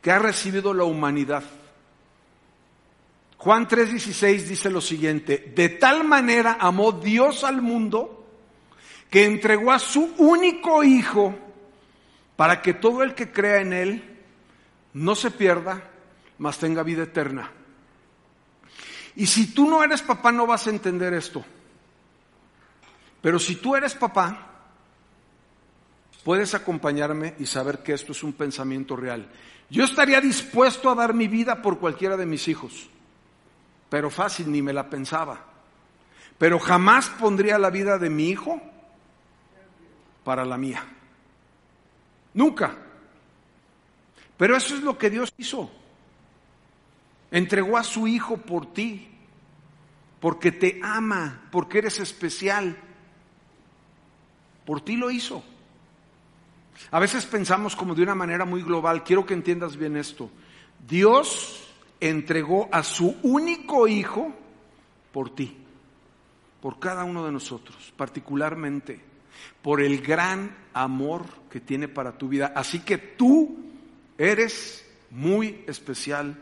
que 0.00 0.10
ha 0.10 0.18
recibido 0.18 0.72
la 0.72 0.84
humanidad. 0.84 1.44
Juan 3.48 3.66
3:16 3.66 4.46
dice 4.46 4.68
lo 4.68 4.82
siguiente, 4.82 5.50
de 5.56 5.70
tal 5.70 6.04
manera 6.04 6.58
amó 6.60 6.92
Dios 6.92 7.44
al 7.44 7.62
mundo 7.62 8.26
que 9.08 9.24
entregó 9.24 9.72
a 9.72 9.78
su 9.78 10.02
único 10.18 10.84
Hijo 10.84 11.34
para 12.36 12.60
que 12.60 12.74
todo 12.74 13.02
el 13.02 13.14
que 13.14 13.32
crea 13.32 13.62
en 13.62 13.72
Él 13.72 14.18
no 14.92 15.14
se 15.14 15.30
pierda, 15.30 15.82
mas 16.36 16.58
tenga 16.58 16.82
vida 16.82 17.04
eterna. 17.04 17.50
Y 19.16 19.24
si 19.24 19.54
tú 19.54 19.66
no 19.66 19.82
eres 19.82 20.02
papá 20.02 20.30
no 20.30 20.46
vas 20.46 20.66
a 20.66 20.70
entender 20.70 21.14
esto. 21.14 21.42
Pero 23.22 23.38
si 23.38 23.56
tú 23.56 23.74
eres 23.74 23.94
papá, 23.94 24.60
puedes 26.22 26.52
acompañarme 26.52 27.34
y 27.38 27.46
saber 27.46 27.78
que 27.82 27.94
esto 27.94 28.12
es 28.12 28.22
un 28.22 28.34
pensamiento 28.34 28.94
real. 28.94 29.26
Yo 29.70 29.84
estaría 29.84 30.20
dispuesto 30.20 30.90
a 30.90 30.94
dar 30.94 31.14
mi 31.14 31.28
vida 31.28 31.62
por 31.62 31.78
cualquiera 31.78 32.18
de 32.18 32.26
mis 32.26 32.46
hijos, 32.46 32.90
pero 33.88 34.10
fácil, 34.10 34.50
ni 34.50 34.62
me 34.62 34.72
la 34.72 34.90
pensaba. 34.90 35.44
Pero 36.38 36.58
jamás 36.58 37.08
pondría 37.08 37.58
la 37.58 37.70
vida 37.70 37.98
de 37.98 38.10
mi 38.10 38.28
hijo 38.28 38.60
para 40.24 40.44
la 40.44 40.56
mía. 40.56 40.84
Nunca. 42.34 42.76
Pero 44.36 44.56
eso 44.56 44.74
es 44.74 44.82
lo 44.82 44.96
que 44.96 45.10
Dios 45.10 45.32
hizo. 45.38 45.70
Entregó 47.30 47.76
a 47.76 47.82
su 47.82 48.06
hijo 48.06 48.36
por 48.36 48.72
ti, 48.72 49.08
porque 50.20 50.52
te 50.52 50.80
ama, 50.82 51.48
porque 51.50 51.78
eres 51.78 51.98
especial. 51.98 52.76
Por 54.64 54.80
ti 54.80 54.96
lo 54.96 55.10
hizo. 55.10 55.42
A 56.90 57.00
veces 57.00 57.26
pensamos 57.26 57.74
como 57.74 57.94
de 57.94 58.02
una 58.02 58.14
manera 58.14 58.44
muy 58.44 58.62
global, 58.62 59.02
quiero 59.02 59.26
que 59.26 59.34
entiendas 59.34 59.76
bien 59.76 59.96
esto. 59.96 60.30
Dios 60.86 61.67
entregó 62.00 62.68
a 62.72 62.82
su 62.82 63.16
único 63.22 63.88
hijo 63.88 64.34
por 65.12 65.34
ti, 65.34 65.56
por 66.60 66.78
cada 66.78 67.04
uno 67.04 67.24
de 67.24 67.32
nosotros, 67.32 67.92
particularmente 67.96 69.00
por 69.62 69.80
el 69.80 70.00
gran 70.00 70.56
amor 70.72 71.26
que 71.50 71.60
tiene 71.60 71.88
para 71.88 72.16
tu 72.16 72.28
vida. 72.28 72.52
Así 72.54 72.80
que 72.80 72.98
tú 72.98 73.56
eres 74.16 74.84
muy 75.10 75.64
especial 75.66 76.36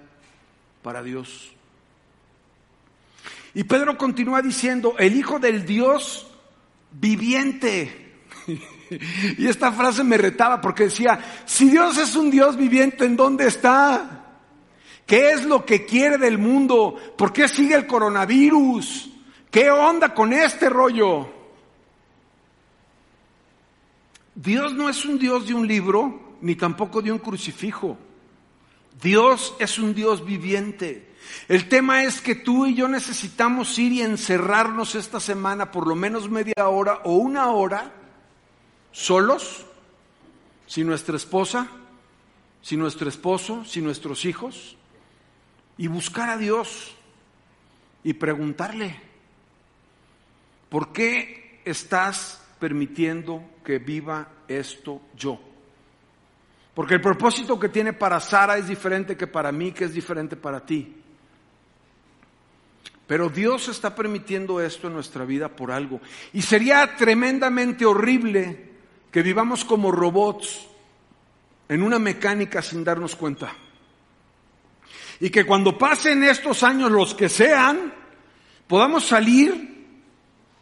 para 0.82 1.02
Dios. 1.02 1.52
Y 3.54 3.64
Pedro 3.64 3.96
continúa 3.96 4.42
diciendo, 4.42 4.94
el 4.98 5.16
Hijo 5.16 5.38
del 5.38 5.64
Dios 5.64 6.30
viviente. 6.92 8.04
Y 9.36 9.48
esta 9.48 9.72
frase 9.72 10.04
me 10.04 10.16
retaba 10.16 10.60
porque 10.60 10.84
decía, 10.84 11.18
si 11.44 11.68
Dios 11.68 11.98
es 11.98 12.14
un 12.14 12.30
Dios 12.30 12.56
viviente, 12.56 13.04
¿en 13.04 13.16
dónde 13.16 13.48
está? 13.48 14.25
¿Qué 15.06 15.30
es 15.30 15.44
lo 15.44 15.64
que 15.64 15.86
quiere 15.86 16.18
del 16.18 16.36
mundo? 16.36 16.96
¿Por 17.16 17.32
qué 17.32 17.46
sigue 17.46 17.76
el 17.76 17.86
coronavirus? 17.86 19.08
¿Qué 19.50 19.70
onda 19.70 20.12
con 20.12 20.32
este 20.32 20.68
rollo? 20.68 21.28
Dios 24.34 24.74
no 24.74 24.88
es 24.90 25.04
un 25.04 25.18
Dios 25.18 25.46
de 25.46 25.54
un 25.54 25.66
libro, 25.66 26.36
ni 26.40 26.56
tampoco 26.56 27.00
de 27.00 27.12
un 27.12 27.18
crucifijo. 27.18 27.96
Dios 29.00 29.54
es 29.60 29.78
un 29.78 29.94
Dios 29.94 30.24
viviente. 30.24 31.14
El 31.48 31.68
tema 31.68 32.02
es 32.04 32.20
que 32.20 32.34
tú 32.34 32.66
y 32.66 32.74
yo 32.74 32.88
necesitamos 32.88 33.78
ir 33.78 33.92
y 33.92 34.02
encerrarnos 34.02 34.94
esta 34.94 35.20
semana 35.20 35.70
por 35.70 35.86
lo 35.86 35.94
menos 35.94 36.28
media 36.28 36.68
hora 36.68 37.00
o 37.04 37.14
una 37.14 37.50
hora 37.50 37.92
solos, 38.92 39.66
sin 40.66 40.86
nuestra 40.86 41.16
esposa, 41.16 41.68
sin 42.62 42.80
nuestro 42.80 43.08
esposo, 43.08 43.64
sin 43.64 43.84
nuestros 43.84 44.24
hijos, 44.24 44.75
y 45.78 45.86
buscar 45.88 46.30
a 46.30 46.36
Dios 46.36 46.94
y 48.02 48.14
preguntarle, 48.14 49.00
¿por 50.68 50.92
qué 50.92 51.60
estás 51.64 52.42
permitiendo 52.58 53.42
que 53.64 53.78
viva 53.78 54.28
esto 54.48 55.00
yo? 55.16 55.40
Porque 56.74 56.94
el 56.94 57.00
propósito 57.00 57.58
que 57.58 57.68
tiene 57.68 57.92
para 57.92 58.20
Sara 58.20 58.58
es 58.58 58.68
diferente 58.68 59.16
que 59.16 59.26
para 59.26 59.50
mí, 59.50 59.72
que 59.72 59.84
es 59.84 59.94
diferente 59.94 60.36
para 60.36 60.64
ti. 60.64 60.94
Pero 63.06 63.28
Dios 63.28 63.68
está 63.68 63.94
permitiendo 63.94 64.60
esto 64.60 64.88
en 64.88 64.94
nuestra 64.94 65.24
vida 65.24 65.48
por 65.48 65.70
algo. 65.70 66.00
Y 66.32 66.42
sería 66.42 66.96
tremendamente 66.96 67.86
horrible 67.86 68.70
que 69.10 69.22
vivamos 69.22 69.64
como 69.64 69.92
robots 69.92 70.66
en 71.68 71.82
una 71.82 71.98
mecánica 71.98 72.62
sin 72.62 72.84
darnos 72.84 73.16
cuenta. 73.16 73.54
Y 75.20 75.30
que 75.30 75.44
cuando 75.44 75.78
pasen 75.78 76.22
estos 76.24 76.62
años, 76.62 76.90
los 76.90 77.14
que 77.14 77.28
sean, 77.28 77.92
podamos 78.66 79.04
salir 79.04 79.76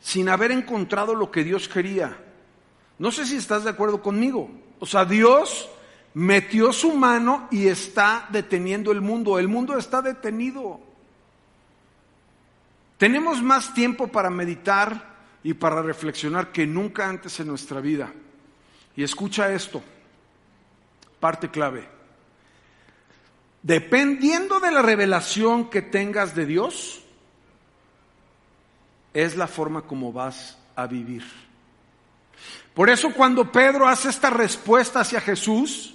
sin 0.00 0.28
haber 0.28 0.52
encontrado 0.52 1.14
lo 1.14 1.30
que 1.30 1.44
Dios 1.44 1.68
quería. 1.68 2.16
No 2.98 3.10
sé 3.10 3.26
si 3.26 3.36
estás 3.36 3.64
de 3.64 3.70
acuerdo 3.70 4.02
conmigo. 4.02 4.50
O 4.78 4.86
sea, 4.86 5.04
Dios 5.04 5.68
metió 6.14 6.72
su 6.72 6.92
mano 6.92 7.48
y 7.50 7.66
está 7.66 8.28
deteniendo 8.30 8.92
el 8.92 9.00
mundo. 9.00 9.38
El 9.38 9.48
mundo 9.48 9.76
está 9.76 10.02
detenido. 10.02 10.80
Tenemos 12.98 13.42
más 13.42 13.74
tiempo 13.74 14.08
para 14.08 14.30
meditar 14.30 15.14
y 15.42 15.54
para 15.54 15.82
reflexionar 15.82 16.52
que 16.52 16.66
nunca 16.66 17.08
antes 17.08 17.38
en 17.40 17.48
nuestra 17.48 17.80
vida. 17.80 18.12
Y 18.96 19.02
escucha 19.02 19.52
esto, 19.52 19.82
parte 21.18 21.50
clave. 21.50 21.93
Dependiendo 23.64 24.60
de 24.60 24.70
la 24.70 24.82
revelación 24.82 25.70
que 25.70 25.80
tengas 25.80 26.34
de 26.34 26.44
Dios, 26.44 27.00
es 29.14 29.36
la 29.36 29.46
forma 29.46 29.80
como 29.86 30.12
vas 30.12 30.58
a 30.76 30.86
vivir. 30.86 31.24
Por 32.74 32.90
eso 32.90 33.14
cuando 33.14 33.50
Pedro 33.50 33.88
hace 33.88 34.10
esta 34.10 34.28
respuesta 34.28 35.00
hacia 35.00 35.22
Jesús, 35.22 35.94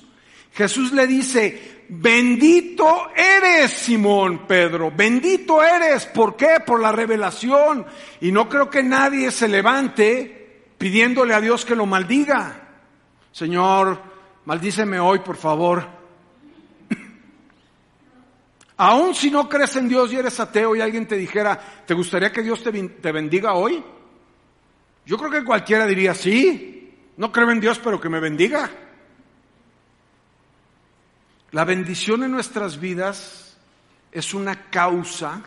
Jesús 0.52 0.92
le 0.94 1.06
dice, 1.06 1.86
bendito 1.90 3.12
eres 3.16 3.70
Simón 3.70 4.48
Pedro, 4.48 4.92
bendito 4.92 5.62
eres. 5.62 6.08
¿Por 6.08 6.36
qué? 6.36 6.62
Por 6.66 6.82
la 6.82 6.92
revelación. 6.92 7.86
Y 8.20 8.32
no 8.32 8.50
creo 8.50 8.68
que 8.72 8.82
nadie 8.82 9.30
se 9.30 9.48
levante 9.48 10.64
pidiéndole 10.80 11.36
a 11.36 11.42
Dios 11.42 11.66
que 11.66 11.76
lo 11.76 11.86
maldiga. 11.86 12.68
Señor, 13.32 14.02
maldíceme 14.46 15.00
hoy, 15.00 15.20
por 15.20 15.38
favor. 15.38 15.99
Aún 18.82 19.14
si 19.14 19.30
no 19.30 19.50
crees 19.50 19.76
en 19.76 19.90
Dios 19.90 20.14
y 20.14 20.16
eres 20.16 20.40
ateo 20.40 20.74
y 20.74 20.80
alguien 20.80 21.06
te 21.06 21.18
dijera, 21.18 21.84
¿te 21.86 21.94
gustaría 21.94 22.32
que 22.32 22.42
Dios 22.42 22.64
te, 22.64 23.12
bendiga 23.12 23.54
hoy? 23.54 23.84
Yo 25.06 25.18
creo 25.18 25.30
que 25.30 25.44
cualquiera 25.44 25.86
diría, 25.86 26.14
sí, 26.14 26.90
no 27.18 27.30
creo 27.30 27.52
en 27.52 27.60
Dios, 27.60 27.78
pero 27.84 28.00
que 28.00 28.08
me 28.08 28.22
bendiga. 28.22 28.72
La 31.52 31.66
bendición 31.66 32.24
en 32.24 32.32
nuestras 32.32 32.80
vidas 32.80 33.58
es 34.14 34.34
una 34.34 34.70
causa 34.70 35.44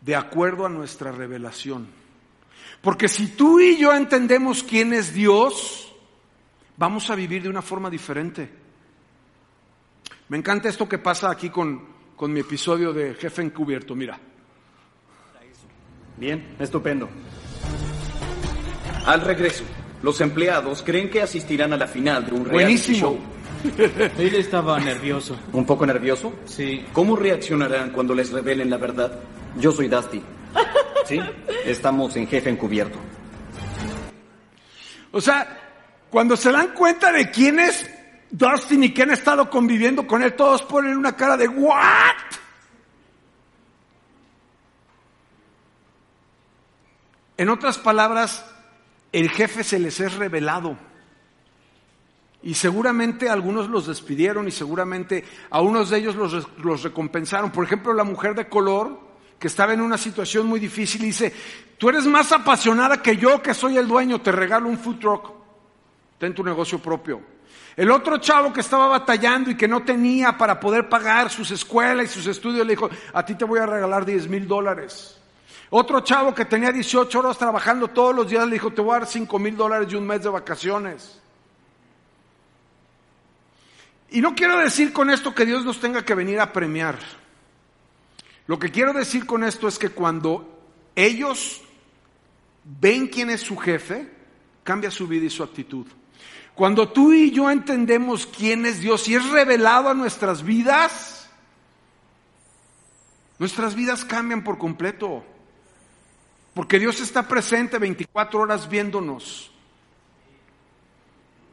de 0.00 0.16
acuerdo 0.16 0.64
a 0.64 0.70
nuestra 0.70 1.12
revelación. 1.12 1.86
Porque 2.80 3.08
si 3.08 3.26
tú 3.36 3.60
y 3.60 3.76
yo 3.76 3.92
entendemos 3.92 4.62
quién 4.62 4.94
es 4.94 5.12
Dios, 5.12 5.94
vamos 6.78 7.10
a 7.10 7.14
vivir 7.14 7.42
de 7.42 7.50
una 7.50 7.60
forma 7.60 7.90
diferente. 7.90 8.57
Me 10.28 10.36
encanta 10.36 10.68
esto 10.68 10.88
que 10.88 10.98
pasa 10.98 11.30
aquí 11.30 11.48
con, 11.50 11.80
con 12.16 12.32
mi 12.32 12.40
episodio 12.40 12.92
de 12.92 13.14
Jefe 13.14 13.42
Encubierto, 13.42 13.94
mira. 13.94 14.18
Bien, 16.16 16.56
estupendo. 16.58 17.08
Al 19.06 19.20
regreso, 19.22 19.64
los 20.02 20.20
empleados 20.20 20.82
creen 20.82 21.08
que 21.10 21.22
asistirán 21.22 21.72
a 21.72 21.76
la 21.76 21.86
final 21.86 22.26
de 22.26 22.32
un 22.32 22.44
reality 22.44 22.52
Buenísimo. 22.64 22.98
show. 22.98 23.18
Él 24.18 24.34
estaba 24.34 24.78
nervioso. 24.78 25.38
¿Un 25.52 25.64
poco 25.64 25.86
nervioso? 25.86 26.32
Sí. 26.44 26.84
¿Cómo 26.92 27.16
reaccionarán 27.16 27.90
cuando 27.90 28.14
les 28.14 28.30
revelen 28.30 28.68
la 28.68 28.76
verdad? 28.76 29.18
Yo 29.58 29.72
soy 29.72 29.88
Dusty. 29.88 30.22
¿Sí? 31.06 31.20
Estamos 31.64 32.14
en 32.16 32.26
jefe 32.26 32.50
encubierto. 32.50 32.98
O 35.10 35.20
sea, 35.20 35.58
cuando 36.10 36.36
se 36.36 36.52
dan 36.52 36.74
cuenta 36.74 37.10
de 37.12 37.30
quién 37.30 37.58
es 37.60 37.88
Dustin 38.30 38.84
y 38.84 38.92
que 38.92 39.02
han 39.02 39.10
estado 39.10 39.48
conviviendo 39.48 40.06
con 40.06 40.22
él, 40.22 40.34
todos 40.34 40.62
ponen 40.62 40.96
una 40.96 41.16
cara 41.16 41.36
de 41.36 41.48
¿what? 41.48 42.14
En 47.38 47.48
otras 47.48 47.78
palabras, 47.78 48.44
el 49.12 49.30
jefe 49.30 49.62
se 49.62 49.78
les 49.78 50.00
es 50.00 50.14
revelado. 50.16 50.76
Y 52.42 52.54
seguramente 52.54 53.28
algunos 53.28 53.68
los 53.68 53.86
despidieron 53.86 54.46
y 54.48 54.50
seguramente 54.50 55.24
a 55.50 55.60
unos 55.60 55.90
de 55.90 55.98
ellos 55.98 56.16
los, 56.16 56.48
los, 56.58 56.82
recompensaron. 56.82 57.50
Por 57.50 57.64
ejemplo, 57.64 57.92
la 57.92 58.04
mujer 58.04 58.34
de 58.34 58.48
color 58.48 59.00
que 59.38 59.46
estaba 59.46 59.72
en 59.72 59.80
una 59.80 59.98
situación 59.98 60.46
muy 60.46 60.60
difícil 60.60 61.02
dice, 61.02 61.32
tú 61.78 61.88
eres 61.88 62.06
más 62.06 62.32
apasionada 62.32 63.02
que 63.02 63.16
yo 63.16 63.40
que 63.40 63.54
soy 63.54 63.76
el 63.76 63.86
dueño, 63.86 64.20
te 64.20 64.32
regalo 64.32 64.68
un 64.68 64.78
food 64.78 64.98
truck, 64.98 65.32
ten 66.18 66.34
tu 66.34 66.42
negocio 66.42 66.80
propio. 66.80 67.37
El 67.78 67.92
otro 67.92 68.18
chavo 68.18 68.52
que 68.52 68.58
estaba 68.58 68.88
batallando 68.88 69.52
y 69.52 69.56
que 69.56 69.68
no 69.68 69.84
tenía 69.84 70.36
para 70.36 70.58
poder 70.58 70.88
pagar 70.88 71.30
sus 71.30 71.52
escuelas 71.52 72.06
y 72.06 72.08
sus 72.08 72.26
estudios 72.26 72.66
le 72.66 72.72
dijo, 72.72 72.90
a 73.12 73.24
ti 73.24 73.36
te 73.36 73.44
voy 73.44 73.60
a 73.60 73.66
regalar 73.66 74.04
10 74.04 74.28
mil 74.28 74.48
dólares. 74.48 75.16
Otro 75.70 76.00
chavo 76.00 76.34
que 76.34 76.44
tenía 76.44 76.72
18 76.72 77.16
horas 77.16 77.38
trabajando 77.38 77.86
todos 77.86 78.16
los 78.16 78.28
días 78.28 78.44
le 78.48 78.54
dijo, 78.54 78.72
te 78.72 78.80
voy 78.80 78.96
a 78.96 78.98
dar 78.98 79.06
5 79.06 79.38
mil 79.38 79.56
dólares 79.56 79.92
y 79.92 79.94
un 79.94 80.08
mes 80.08 80.24
de 80.24 80.28
vacaciones. 80.28 81.20
Y 84.10 84.22
no 84.22 84.34
quiero 84.34 84.58
decir 84.58 84.92
con 84.92 85.08
esto 85.08 85.32
que 85.32 85.46
Dios 85.46 85.64
nos 85.64 85.78
tenga 85.78 86.04
que 86.04 86.16
venir 86.16 86.40
a 86.40 86.52
premiar. 86.52 86.98
Lo 88.48 88.58
que 88.58 88.72
quiero 88.72 88.92
decir 88.92 89.24
con 89.24 89.44
esto 89.44 89.68
es 89.68 89.78
que 89.78 89.90
cuando 89.90 90.64
ellos 90.96 91.62
ven 92.64 93.06
quién 93.06 93.30
es 93.30 93.42
su 93.42 93.56
jefe, 93.56 94.10
cambia 94.64 94.90
su 94.90 95.06
vida 95.06 95.26
y 95.26 95.30
su 95.30 95.44
actitud. 95.44 95.86
Cuando 96.54 96.88
tú 96.88 97.12
y 97.12 97.30
yo 97.30 97.50
entendemos 97.50 98.26
quién 98.26 98.66
es 98.66 98.80
Dios 98.80 99.06
y 99.08 99.14
es 99.14 99.28
revelado 99.30 99.88
a 99.88 99.94
nuestras 99.94 100.42
vidas, 100.42 101.30
nuestras 103.38 103.74
vidas 103.74 104.04
cambian 104.04 104.42
por 104.42 104.58
completo. 104.58 105.24
Porque 106.54 106.80
Dios 106.80 107.00
está 107.00 107.28
presente 107.28 107.78
24 107.78 108.40
horas 108.40 108.68
viéndonos. 108.68 109.52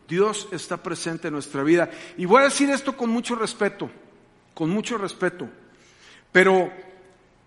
Dios 0.07 0.47
está 0.51 0.77
presente 0.77 1.27
en 1.27 1.33
nuestra 1.35 1.61
vida. 1.61 1.91
Y 2.17 2.25
voy 2.25 2.41
a 2.41 2.45
decir 2.45 2.69
esto 2.71 2.97
con 2.97 3.11
mucho 3.11 3.35
respeto, 3.35 3.89
con 4.55 4.71
mucho 4.71 4.97
respeto. 4.97 5.47
Pero 6.31 6.71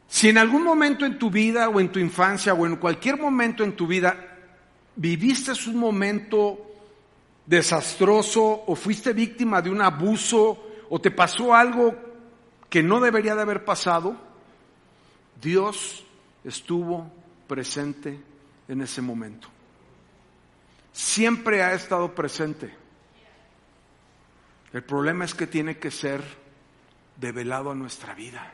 si 0.09 0.29
en 0.29 0.39
algún 0.39 0.63
momento 0.63 1.05
en 1.05 1.19
tu 1.19 1.31
vida 1.31 1.69
o 1.69 1.81
en 1.81 1.91
tu 1.91 1.99
infancia 1.99 2.55
o 2.55 2.67
en 2.67 2.77
cualquier 2.77 3.19
momento 3.19 3.65
en 3.65 3.73
tu 3.75 3.87
vida 3.87 4.37
viviste 4.97 5.53
un 5.69 5.77
momento 5.77 6.68
desastroso 7.49 8.45
o 8.67 8.77
fuiste 8.77 9.13
víctima 9.13 9.63
de 9.63 9.71
un 9.71 9.81
abuso 9.81 10.63
o 10.91 11.01
te 11.01 11.11
pasó 11.11 11.55
algo 11.55 11.97
que 12.69 12.83
no 12.83 13.01
debería 13.01 13.35
de 13.35 13.43
haber 13.43 13.65
pasado, 13.65 14.15
Dios 15.41 16.05
estuvo 16.45 17.11
presente 17.49 18.21
en 18.69 18.83
ese 18.83 19.01
momento 19.01 19.49
siempre 20.99 21.63
ha 21.63 21.75
estado 21.75 22.13
presente. 22.13 22.75
El 24.73 24.83
problema 24.83 25.25
es 25.25 25.33
que 25.33 25.47
tiene 25.47 25.79
que 25.79 25.93
ser 25.93 26.21
develado 27.17 27.71
a 27.71 27.75
nuestra 27.75 28.15
vida. 28.15 28.53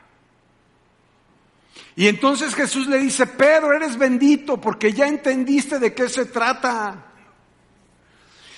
Y 1.95 2.07
entonces 2.07 2.53
Jesús 2.53 2.87
le 2.87 2.99
dice, 2.99 3.25
Pedro, 3.25 3.73
eres 3.73 3.97
bendito 3.97 4.61
porque 4.61 4.93
ya 4.93 5.07
entendiste 5.07 5.79
de 5.79 5.93
qué 5.95 6.07
se 6.07 6.25
trata. 6.25 7.13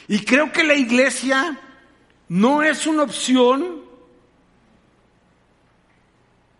Y 0.08 0.20
creo 0.20 0.52
que 0.52 0.64
la 0.64 0.76
iglesia 0.76 1.60
no 2.30 2.64
es 2.64 2.88
una 2.88 3.04
opción 3.04 3.82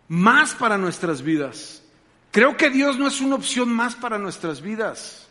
más 0.08 0.54
para 0.54 0.78
nuestras 0.78 1.22
vidas. 1.22 1.82
Creo 2.30 2.56
que 2.56 2.70
Dios 2.70 2.98
no 2.98 3.08
es 3.08 3.20
una 3.20 3.36
opción 3.36 3.70
más 3.70 3.94
para 3.94 4.18
nuestras 4.18 4.60
vidas. 4.60 5.28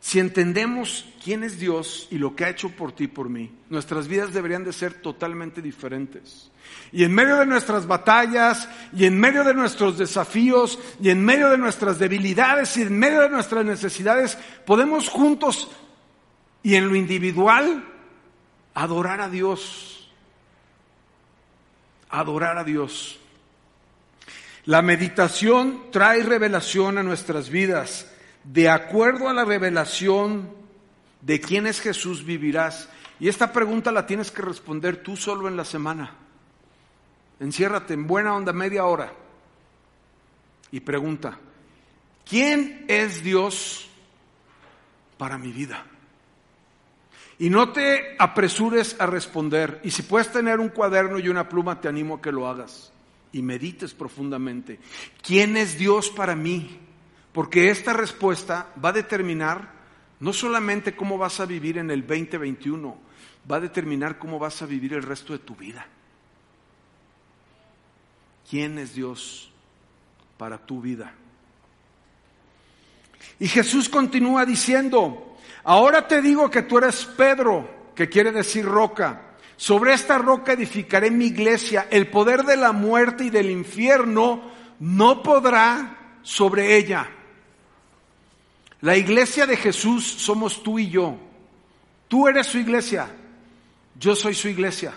Si 0.00 0.20
entendemos 0.20 1.04
quién 1.24 1.42
es 1.42 1.58
Dios 1.58 2.06
y 2.12 2.18
lo 2.18 2.36
que 2.36 2.44
ha 2.44 2.50
hecho 2.50 2.68
por 2.70 2.92
ti 2.92 3.04
y 3.04 3.08
por 3.08 3.28
mí, 3.28 3.50
nuestras 3.70 4.06
vidas 4.06 4.32
deberían 4.32 4.62
de 4.62 4.72
ser 4.72 4.94
totalmente 4.94 5.60
diferentes. 5.60 6.52
Y 6.92 7.02
en 7.02 7.12
medio 7.12 7.36
de 7.38 7.46
nuestras 7.46 7.86
batallas, 7.88 8.68
y 8.96 9.06
en 9.06 9.18
medio 9.18 9.42
de 9.42 9.54
nuestros 9.54 9.98
desafíos, 9.98 10.78
y 11.02 11.10
en 11.10 11.24
medio 11.24 11.50
de 11.50 11.58
nuestras 11.58 11.98
debilidades, 11.98 12.76
y 12.76 12.82
en 12.82 12.96
medio 12.96 13.22
de 13.22 13.30
nuestras 13.30 13.64
necesidades, 13.64 14.38
podemos 14.64 15.08
juntos 15.08 15.68
y 16.66 16.74
en 16.74 16.88
lo 16.88 16.96
individual 16.96 17.84
adorar 18.74 19.20
a 19.20 19.28
Dios. 19.28 20.10
Adorar 22.10 22.58
a 22.58 22.64
Dios. 22.64 23.20
La 24.64 24.82
meditación 24.82 25.92
trae 25.92 26.24
revelación 26.24 26.98
a 26.98 27.04
nuestras 27.04 27.50
vidas 27.50 28.12
de 28.42 28.68
acuerdo 28.68 29.28
a 29.28 29.32
la 29.32 29.44
revelación 29.44 30.50
de 31.20 31.40
quién 31.40 31.68
es 31.68 31.80
Jesús 31.80 32.24
vivirás. 32.24 32.88
Y 33.20 33.28
esta 33.28 33.52
pregunta 33.52 33.92
la 33.92 34.04
tienes 34.04 34.32
que 34.32 34.42
responder 34.42 35.04
tú 35.04 35.16
solo 35.16 35.46
en 35.46 35.56
la 35.56 35.64
semana. 35.64 36.16
Enciérrate 37.38 37.94
en 37.94 38.08
buena 38.08 38.34
onda 38.34 38.52
media 38.52 38.86
hora 38.86 39.12
y 40.72 40.80
pregunta, 40.80 41.38
¿quién 42.28 42.86
es 42.88 43.22
Dios 43.22 43.88
para 45.16 45.38
mi 45.38 45.52
vida? 45.52 45.86
Y 47.38 47.50
no 47.50 47.70
te 47.70 48.16
apresures 48.18 48.96
a 48.98 49.06
responder. 49.06 49.80
Y 49.84 49.90
si 49.90 50.02
puedes 50.02 50.32
tener 50.32 50.58
un 50.58 50.70
cuaderno 50.70 51.18
y 51.18 51.28
una 51.28 51.48
pluma, 51.48 51.80
te 51.80 51.88
animo 51.88 52.14
a 52.14 52.20
que 52.20 52.32
lo 52.32 52.48
hagas 52.48 52.92
y 53.32 53.42
medites 53.42 53.92
profundamente. 53.92 54.78
¿Quién 55.22 55.56
es 55.56 55.76
Dios 55.76 56.10
para 56.10 56.34
mí? 56.34 56.78
Porque 57.32 57.70
esta 57.70 57.92
respuesta 57.92 58.72
va 58.82 58.88
a 58.88 58.94
determinar 58.94 59.76
no 60.20 60.32
solamente 60.32 60.96
cómo 60.96 61.18
vas 61.18 61.40
a 61.40 61.46
vivir 61.46 61.76
en 61.76 61.90
el 61.90 62.06
2021, 62.06 62.96
va 63.50 63.56
a 63.56 63.60
determinar 63.60 64.18
cómo 64.18 64.38
vas 64.38 64.62
a 64.62 64.66
vivir 64.66 64.94
el 64.94 65.02
resto 65.02 65.34
de 65.34 65.40
tu 65.40 65.54
vida. 65.54 65.86
¿Quién 68.48 68.78
es 68.78 68.94
Dios 68.94 69.50
para 70.38 70.56
tu 70.56 70.80
vida? 70.80 71.12
Y 73.38 73.48
Jesús 73.48 73.88
continúa 73.88 74.46
diciendo, 74.46 75.25
ahora 75.66 76.08
te 76.08 76.22
digo 76.22 76.50
que 76.50 76.62
tú 76.62 76.78
eres 76.78 77.04
Pedro, 77.04 77.68
que 77.94 78.08
quiere 78.08 78.32
decir 78.32 78.64
roca. 78.64 79.22
Sobre 79.56 79.92
esta 79.92 80.18
roca 80.18 80.52
edificaré 80.52 81.10
mi 81.10 81.26
iglesia. 81.26 81.86
El 81.90 82.08
poder 82.08 82.44
de 82.44 82.56
la 82.56 82.72
muerte 82.72 83.24
y 83.24 83.30
del 83.30 83.50
infierno 83.50 84.50
no 84.80 85.22
podrá 85.22 86.18
sobre 86.22 86.76
ella. 86.76 87.08
La 88.80 88.96
iglesia 88.96 89.46
de 89.46 89.56
Jesús 89.56 90.04
somos 90.04 90.62
tú 90.62 90.78
y 90.78 90.90
yo. 90.90 91.16
Tú 92.08 92.28
eres 92.28 92.46
su 92.46 92.58
iglesia. 92.58 93.08
Yo 93.98 94.14
soy 94.14 94.34
su 94.34 94.48
iglesia. 94.48 94.94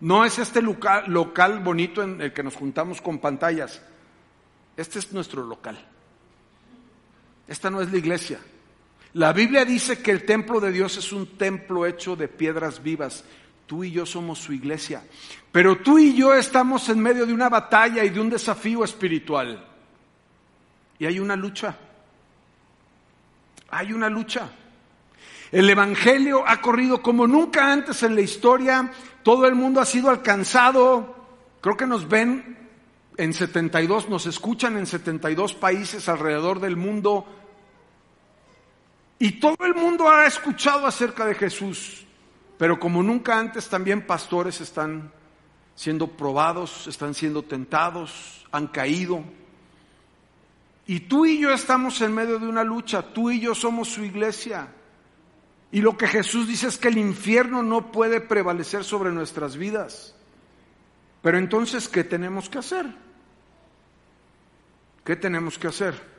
No 0.00 0.24
es 0.24 0.38
este 0.38 0.60
local, 0.60 1.60
bonito 1.60 2.02
en 2.02 2.20
el 2.20 2.32
que 2.32 2.42
nos 2.42 2.54
juntamos 2.54 3.00
con 3.00 3.18
pantallas. 3.18 3.80
Este 4.76 4.98
es 4.98 5.12
nuestro 5.12 5.42
local. 5.42 5.82
Esta 7.48 7.70
no 7.70 7.80
es 7.80 7.90
la 7.90 7.98
iglesia. 7.98 8.38
La 9.16 9.32
Biblia 9.32 9.64
dice 9.64 10.02
que 10.02 10.10
el 10.10 10.26
templo 10.26 10.60
de 10.60 10.70
Dios 10.70 10.98
es 10.98 11.10
un 11.10 11.38
templo 11.38 11.86
hecho 11.86 12.16
de 12.16 12.28
piedras 12.28 12.82
vivas. 12.82 13.24
Tú 13.64 13.82
y 13.82 13.90
yo 13.90 14.04
somos 14.04 14.38
su 14.38 14.52
iglesia. 14.52 15.04
Pero 15.50 15.78
tú 15.78 15.98
y 15.98 16.14
yo 16.14 16.34
estamos 16.34 16.90
en 16.90 17.00
medio 17.00 17.24
de 17.24 17.32
una 17.32 17.48
batalla 17.48 18.04
y 18.04 18.10
de 18.10 18.20
un 18.20 18.28
desafío 18.28 18.84
espiritual. 18.84 19.66
Y 20.98 21.06
hay 21.06 21.18
una 21.18 21.34
lucha. 21.34 21.74
Hay 23.70 23.94
una 23.94 24.10
lucha. 24.10 24.50
El 25.50 25.70
Evangelio 25.70 26.44
ha 26.46 26.60
corrido 26.60 27.00
como 27.00 27.26
nunca 27.26 27.72
antes 27.72 28.02
en 28.02 28.16
la 28.16 28.20
historia. 28.20 28.92
Todo 29.22 29.46
el 29.46 29.54
mundo 29.54 29.80
ha 29.80 29.86
sido 29.86 30.10
alcanzado. 30.10 31.16
Creo 31.62 31.78
que 31.78 31.86
nos 31.86 32.06
ven 32.06 32.68
en 33.16 33.32
72, 33.32 34.10
nos 34.10 34.26
escuchan 34.26 34.76
en 34.76 34.84
72 34.84 35.54
países 35.54 36.06
alrededor 36.10 36.60
del 36.60 36.76
mundo. 36.76 37.45
Y 39.18 39.32
todo 39.32 39.56
el 39.64 39.74
mundo 39.74 40.08
ha 40.08 40.26
escuchado 40.26 40.86
acerca 40.86 41.24
de 41.24 41.34
Jesús. 41.34 42.06
Pero 42.58 42.78
como 42.78 43.02
nunca 43.02 43.38
antes 43.38 43.68
también 43.68 44.06
pastores 44.06 44.60
están 44.60 45.12
siendo 45.74 46.08
probados, 46.08 46.86
están 46.86 47.14
siendo 47.14 47.42
tentados, 47.42 48.46
han 48.50 48.66
caído. 48.68 49.22
Y 50.86 51.00
tú 51.00 51.26
y 51.26 51.38
yo 51.38 51.52
estamos 51.52 52.00
en 52.00 52.14
medio 52.14 52.38
de 52.38 52.46
una 52.46 52.64
lucha, 52.64 53.02
tú 53.02 53.30
y 53.30 53.40
yo 53.40 53.54
somos 53.54 53.88
su 53.88 54.04
iglesia. 54.04 54.68
Y 55.72 55.80
lo 55.80 55.96
que 55.96 56.06
Jesús 56.06 56.46
dice 56.46 56.68
es 56.68 56.78
que 56.78 56.88
el 56.88 56.98
infierno 56.98 57.62
no 57.62 57.90
puede 57.90 58.20
prevalecer 58.20 58.84
sobre 58.84 59.10
nuestras 59.10 59.56
vidas. 59.56 60.14
Pero 61.22 61.38
entonces, 61.38 61.88
¿qué 61.88 62.04
tenemos 62.04 62.48
que 62.48 62.58
hacer? 62.58 62.86
¿Qué 65.04 65.16
tenemos 65.16 65.58
que 65.58 65.66
hacer? 65.66 66.15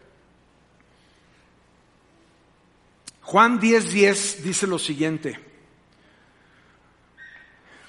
Juan 3.28 3.60
10:10 3.60 3.92
10 3.92 4.44
dice 4.44 4.68
lo 4.68 4.80
siguiente. 4.80 5.38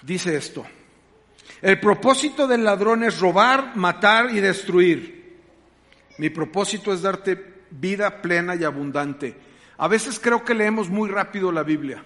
Dice 0.03 0.35
esto. 0.35 0.67
El 1.63 1.79
propósito 1.79 2.49
del 2.49 2.65
ladrón 2.65 3.05
es 3.05 3.21
robar, 3.21 3.77
matar 3.77 4.35
y 4.35 4.41
destruir. 4.41 5.39
Mi 6.19 6.29
propósito 6.31 6.93
es 6.93 7.03
darte 7.03 7.63
vida 7.71 8.21
plena 8.21 8.57
y 8.57 8.65
abundante. 8.65 9.37
A 9.77 9.87
veces 9.87 10.19
creo 10.19 10.45
que 10.45 10.55
leemos 10.55 10.89
muy 10.89 11.09
rápido 11.09 11.53
la 11.53 11.63
Biblia. 11.63 12.03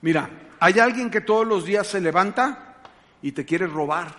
Mira, 0.00 0.30
hay 0.58 0.78
alguien 0.78 1.10
que 1.10 1.20
todos 1.20 1.46
los 1.46 1.66
días 1.66 1.86
se 1.86 2.00
levanta 2.00 2.76
y 3.20 3.32
te 3.32 3.44
quiere 3.44 3.66
robar. 3.66 4.16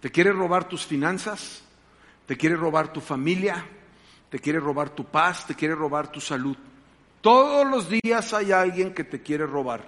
Te 0.00 0.10
quiere 0.10 0.32
robar 0.32 0.68
tus 0.68 0.84
finanzas, 0.84 1.62
te 2.26 2.36
quiere 2.36 2.56
robar 2.56 2.92
tu 2.92 3.00
familia, 3.00 3.64
te 4.30 4.38
quiere 4.38 4.60
robar 4.60 4.90
tu 4.90 5.04
paz, 5.04 5.46
te 5.46 5.54
quiere 5.54 5.74
robar 5.74 6.10
tu 6.10 6.20
salud. 6.20 6.56
Todos 7.20 7.68
los 7.68 7.88
días 7.90 8.32
hay 8.32 8.52
alguien 8.52 8.94
que 8.94 9.04
te 9.04 9.20
quiere 9.20 9.44
robar. 9.44 9.84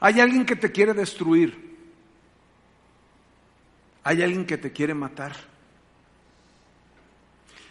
Hay 0.00 0.18
alguien 0.18 0.46
que 0.46 0.56
te 0.56 0.72
quiere 0.72 0.94
destruir. 0.94 1.76
Hay 4.02 4.22
alguien 4.22 4.46
que 4.46 4.58
te 4.58 4.72
quiere 4.72 4.94
matar. 4.94 5.36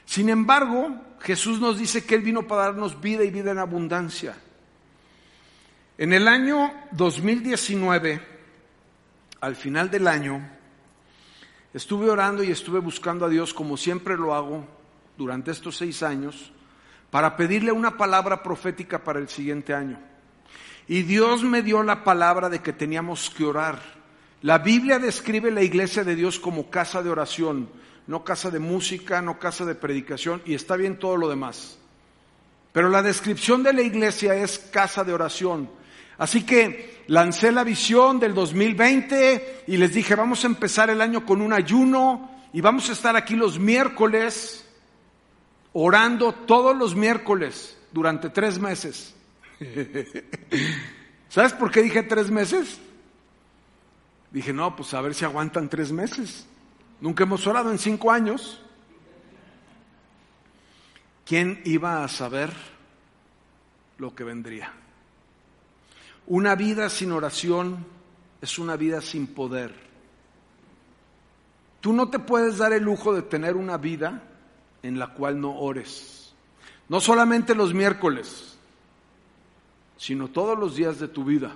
Sin 0.06 0.30
embargo, 0.30 0.96
Jesús 1.20 1.60
nos 1.60 1.80
dice 1.80 2.06
que 2.06 2.16
Él 2.16 2.22
vino 2.22 2.48
para 2.48 2.66
darnos 2.66 3.02
vida 3.02 3.24
y 3.24 3.32
vida 3.32 3.52
en 3.52 3.58
abundancia. 3.58 4.38
En 5.98 6.14
el 6.14 6.28
año 6.28 6.72
2019, 6.92 8.22
al 9.42 9.56
final 9.56 9.90
del 9.90 10.08
año, 10.08 10.48
estuve 11.74 12.10
orando 12.10 12.44
y 12.44 12.52
estuve 12.52 12.80
buscando 12.80 13.26
a 13.26 13.30
Dios 13.30 13.54
como 13.54 13.78
siempre 13.78 14.16
lo 14.16 14.34
hago 14.34 14.81
durante 15.21 15.51
estos 15.51 15.77
seis 15.77 16.01
años, 16.01 16.51
para 17.12 17.38
pedirle 17.38 17.71
una 17.71 17.95
palabra 17.95 18.41
profética 18.41 19.03
para 19.03 19.19
el 19.19 19.29
siguiente 19.29 19.73
año. 19.73 19.99
Y 20.88 21.03
Dios 21.03 21.43
me 21.43 21.62
dio 21.62 21.84
la 21.84 22.03
palabra 22.03 22.49
de 22.49 22.60
que 22.60 22.73
teníamos 22.73 23.29
que 23.29 23.45
orar. 23.45 23.79
La 24.41 24.57
Biblia 24.57 24.97
describe 24.97 25.51
la 25.51 25.62
iglesia 25.62 26.03
de 26.03 26.15
Dios 26.15 26.39
como 26.39 26.71
casa 26.71 27.03
de 27.03 27.12
oración, 27.12 27.69
no 28.07 28.23
casa 28.23 28.49
de 28.49 28.57
música, 28.57 29.21
no 29.21 29.38
casa 29.38 29.63
de 29.63 29.75
predicación, 29.75 30.41
y 30.43 30.55
está 30.55 30.75
bien 30.75 30.97
todo 30.97 31.17
lo 31.17 31.29
demás. 31.29 31.77
Pero 32.73 32.89
la 32.89 33.03
descripción 33.03 33.62
de 33.62 33.73
la 33.73 33.84
iglesia 33.84 34.34
es 34.34 34.57
casa 34.57 35.03
de 35.03 35.13
oración. 35.13 35.69
Así 36.17 36.43
que 36.43 37.03
lancé 37.07 37.51
la 37.51 37.63
visión 37.63 38.19
del 38.19 38.34
2020 38.34 39.65
y 39.67 39.77
les 39.77 39.93
dije, 39.93 40.15
vamos 40.15 40.43
a 40.43 40.47
empezar 40.47 40.89
el 40.89 41.01
año 41.01 41.25
con 41.25 41.41
un 41.41 41.53
ayuno 41.53 42.31
y 42.53 42.62
vamos 42.62 42.89
a 42.89 42.93
estar 42.93 43.15
aquí 43.15 43.36
los 43.36 43.60
miércoles 43.60 44.65
orando 45.73 46.34
todos 46.34 46.75
los 46.75 46.95
miércoles 46.95 47.77
durante 47.91 48.29
tres 48.29 48.60
meses. 48.60 49.13
¿Sabes 51.29 51.53
por 51.53 51.71
qué 51.71 51.81
dije 51.81 52.03
tres 52.03 52.29
meses? 52.29 52.79
Dije, 54.31 54.53
no, 54.53 54.75
pues 54.75 54.93
a 54.93 55.01
ver 55.01 55.13
si 55.13 55.25
aguantan 55.25 55.69
tres 55.69 55.91
meses. 55.91 56.47
Nunca 56.99 57.23
hemos 57.23 57.45
orado 57.47 57.71
en 57.71 57.79
cinco 57.79 58.12
años. 58.12 58.62
¿Quién 61.25 61.62
iba 61.65 62.03
a 62.03 62.07
saber 62.07 62.51
lo 63.97 64.15
que 64.15 64.23
vendría? 64.23 64.73
Una 66.27 66.55
vida 66.55 66.89
sin 66.89 67.12
oración 67.12 67.86
es 68.41 68.57
una 68.60 68.75
vida 68.75 69.01
sin 69.01 69.27
poder. 69.27 69.73
Tú 71.79 71.93
no 71.93 72.10
te 72.10 72.19
puedes 72.19 72.57
dar 72.57 72.73
el 72.73 72.84
lujo 72.84 73.13
de 73.13 73.23
tener 73.23 73.55
una 73.55 73.77
vida 73.77 74.31
en 74.84 75.00
la 75.00 75.13
cual 75.13 75.39
no 75.39 75.58
ores. 75.58 76.34
No 76.89 77.00
solamente 77.00 77.56
los 77.56 77.74
miércoles, 77.74 78.58
sino 79.98 80.28
todos 80.28 80.58
los 80.58 80.76
días 80.76 81.00
de 81.00 81.08
tu 81.08 81.24
vida. 81.24 81.54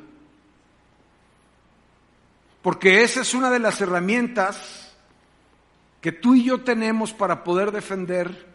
Porque 2.62 3.04
esa 3.04 3.22
es 3.22 3.34
una 3.34 3.50
de 3.50 3.60
las 3.60 3.82
herramientas 3.82 4.94
que 6.02 6.12
tú 6.12 6.36
y 6.36 6.44
yo 6.44 6.62
tenemos 6.62 7.14
para 7.14 7.44
poder 7.44 7.72
defender 7.72 8.48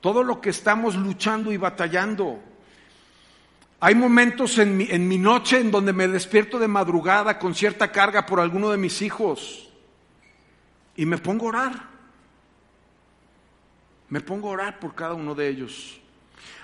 todo 0.00 0.22
lo 0.22 0.40
que 0.40 0.50
estamos 0.50 0.96
luchando 0.96 1.52
y 1.52 1.56
batallando. 1.56 2.40
Hay 3.80 3.94
momentos 3.94 4.58
en 4.58 4.76
mi, 4.76 4.88
en 4.90 5.06
mi, 5.06 5.18
noche 5.18 5.60
en 5.60 5.70
donde 5.70 5.92
me 5.92 6.08
despierto 6.08 6.58
de 6.58 6.68
madrugada 6.68 7.38
con 7.38 7.54
cierta 7.54 7.92
carga 7.92 8.26
por 8.26 8.40
alguno 8.40 8.70
de 8.70 8.78
mis 8.78 9.02
hijos 9.02 9.68
y 10.96 11.06
me 11.06 11.18
pongo 11.18 11.46
a 11.46 11.48
orar. 11.48 11.97
Me 14.08 14.20
pongo 14.20 14.48
a 14.48 14.52
orar 14.52 14.78
por 14.80 14.94
cada 14.94 15.14
uno 15.14 15.34
de 15.34 15.48
ellos. 15.48 16.00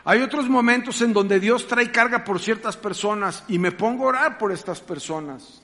Hay 0.04 0.20
otros 0.20 0.48
momentos 0.48 1.00
en 1.02 1.12
donde 1.12 1.40
Dios 1.40 1.66
trae 1.66 1.90
carga 1.90 2.24
por 2.24 2.40
ciertas 2.40 2.76
personas 2.76 3.44
y 3.48 3.58
me 3.58 3.72
pongo 3.72 4.04
a 4.04 4.08
orar 4.08 4.38
por 4.38 4.52
estas 4.52 4.80
personas. 4.80 5.62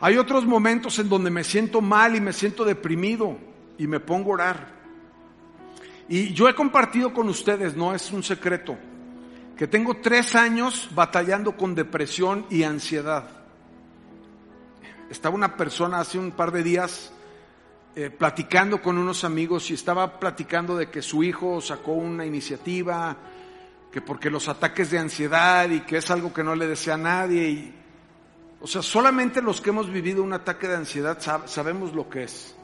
Hay 0.00 0.16
otros 0.16 0.44
momentos 0.44 0.98
en 0.98 1.08
donde 1.08 1.30
me 1.30 1.44
siento 1.44 1.80
mal 1.80 2.14
y 2.14 2.20
me 2.20 2.32
siento 2.32 2.64
deprimido 2.64 3.36
y 3.78 3.86
me 3.86 4.00
pongo 4.00 4.30
a 4.30 4.34
orar. 4.34 4.74
Y 6.08 6.32
yo 6.34 6.48
he 6.48 6.54
compartido 6.54 7.12
con 7.12 7.28
ustedes, 7.28 7.76
no 7.76 7.94
es 7.94 8.12
un 8.12 8.22
secreto, 8.22 8.76
que 9.56 9.66
tengo 9.66 9.96
tres 9.96 10.34
años 10.34 10.90
batallando 10.94 11.56
con 11.56 11.74
depresión 11.74 12.46
y 12.50 12.64
ansiedad. 12.64 13.24
Estaba 15.10 15.34
una 15.34 15.56
persona 15.56 16.00
hace 16.00 16.18
un 16.18 16.32
par 16.32 16.52
de 16.52 16.62
días 16.62 17.12
eh, 17.96 18.10
platicando 18.10 18.82
con 18.82 18.98
unos 18.98 19.22
amigos 19.22 19.70
y 19.70 19.74
estaba 19.74 20.18
platicando 20.18 20.76
de 20.76 20.90
que 20.90 21.00
su 21.00 21.22
hijo 21.22 21.60
sacó 21.60 21.92
una 21.92 22.26
iniciativa 22.26 23.16
que 23.92 24.00
porque 24.00 24.28
los 24.28 24.48
ataques 24.48 24.90
de 24.90 24.98
ansiedad 24.98 25.70
y 25.70 25.82
que 25.82 25.98
es 25.98 26.10
algo 26.10 26.32
que 26.32 26.42
no 26.42 26.56
le 26.56 26.66
desea 26.66 26.94
a 26.94 26.98
nadie. 26.98 27.48
Y, 27.48 27.74
o 28.60 28.66
sea, 28.66 28.82
solamente 28.82 29.40
los 29.40 29.60
que 29.60 29.70
hemos 29.70 29.88
vivido 29.88 30.24
un 30.24 30.32
ataque 30.32 30.66
de 30.66 30.74
ansiedad 30.74 31.18
sabemos 31.46 31.94
lo 31.94 32.08
que 32.08 32.24
es. 32.24 32.56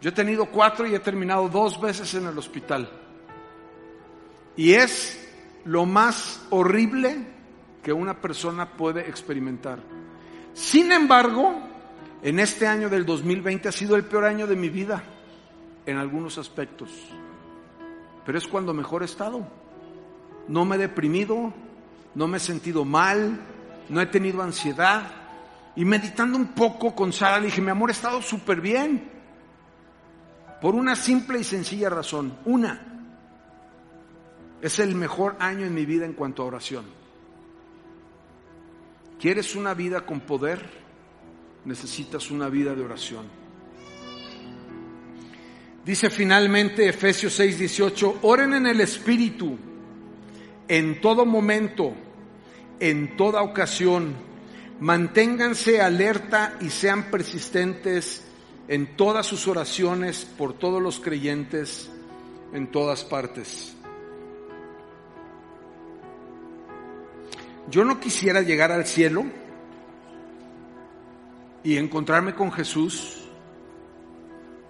Yo 0.00 0.08
he 0.08 0.12
tenido 0.12 0.46
cuatro 0.46 0.86
y 0.86 0.94
he 0.94 1.00
terminado 1.00 1.46
dos 1.50 1.78
veces 1.78 2.14
en 2.14 2.26
el 2.26 2.38
hospital. 2.38 2.90
Y 4.56 4.72
es 4.72 5.28
lo 5.66 5.84
más 5.84 6.40
horrible 6.48 7.26
que 7.82 7.92
una 7.92 8.18
persona 8.22 8.70
puede 8.78 9.08
experimentar. 9.10 9.80
Sin 10.54 10.90
embargo, 10.92 11.54
en 12.22 12.38
este 12.38 12.66
año 12.66 12.88
del 12.88 13.06
2020 13.06 13.68
ha 13.68 13.72
sido 13.72 13.96
el 13.96 14.04
peor 14.04 14.24
año 14.24 14.46
de 14.46 14.56
mi 14.56 14.68
vida 14.68 15.02
en 15.86 15.96
algunos 15.96 16.38
aspectos. 16.38 16.90
Pero 18.26 18.36
es 18.36 18.46
cuando 18.46 18.74
mejor 18.74 19.02
he 19.02 19.06
estado. 19.06 19.46
No 20.48 20.64
me 20.64 20.76
he 20.76 20.78
deprimido, 20.78 21.52
no 22.14 22.26
me 22.26 22.38
he 22.38 22.40
sentido 22.40 22.84
mal, 22.84 23.40
no 23.88 24.00
he 24.00 24.06
tenido 24.06 24.42
ansiedad. 24.42 25.10
Y 25.76 25.84
meditando 25.84 26.36
un 26.36 26.48
poco 26.48 26.94
con 26.94 27.12
Sara, 27.12 27.38
le 27.38 27.46
dije, 27.46 27.60
mi 27.60 27.70
amor, 27.70 27.90
he 27.90 27.92
estado 27.92 28.20
súper 28.20 28.60
bien. 28.60 29.10
Por 30.60 30.74
una 30.74 30.96
simple 30.96 31.38
y 31.38 31.44
sencilla 31.44 31.88
razón. 31.88 32.36
Una, 32.44 32.80
es 34.60 34.78
el 34.80 34.94
mejor 34.94 35.36
año 35.38 35.64
en 35.66 35.74
mi 35.74 35.86
vida 35.86 36.04
en 36.04 36.14
cuanto 36.14 36.42
a 36.42 36.46
oración. 36.46 36.84
¿Quieres 39.20 39.54
una 39.54 39.74
vida 39.74 40.04
con 40.04 40.20
poder? 40.20 40.87
Necesitas 41.64 42.30
una 42.30 42.48
vida 42.48 42.74
de 42.74 42.82
oración. 42.82 43.26
Dice 45.84 46.10
finalmente 46.10 46.88
Efesios 46.88 47.38
6:18, 47.38 48.18
oren 48.22 48.54
en 48.54 48.66
el 48.66 48.80
Espíritu 48.80 49.56
en 50.68 51.00
todo 51.00 51.24
momento, 51.24 51.94
en 52.78 53.16
toda 53.16 53.42
ocasión. 53.42 54.14
Manténganse 54.80 55.80
alerta 55.80 56.56
y 56.60 56.68
sean 56.68 57.10
persistentes 57.10 58.22
en 58.68 58.96
todas 58.96 59.26
sus 59.26 59.48
oraciones 59.48 60.24
por 60.24 60.52
todos 60.52 60.80
los 60.80 61.00
creyentes 61.00 61.90
en 62.52 62.70
todas 62.70 63.04
partes. 63.04 63.74
Yo 67.70 67.84
no 67.84 67.98
quisiera 67.98 68.42
llegar 68.42 68.72
al 68.72 68.86
cielo 68.86 69.24
y 71.68 71.76
encontrarme 71.76 72.34
con 72.34 72.50
Jesús 72.50 73.28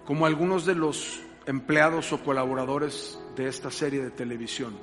como 0.04 0.26
algunos 0.26 0.66
de 0.66 0.74
los 0.74 1.20
empleados 1.46 2.12
o 2.12 2.24
colaboradores 2.24 3.20
de 3.36 3.46
esta 3.46 3.70
serie 3.70 4.02
de 4.02 4.10
televisión 4.10 4.76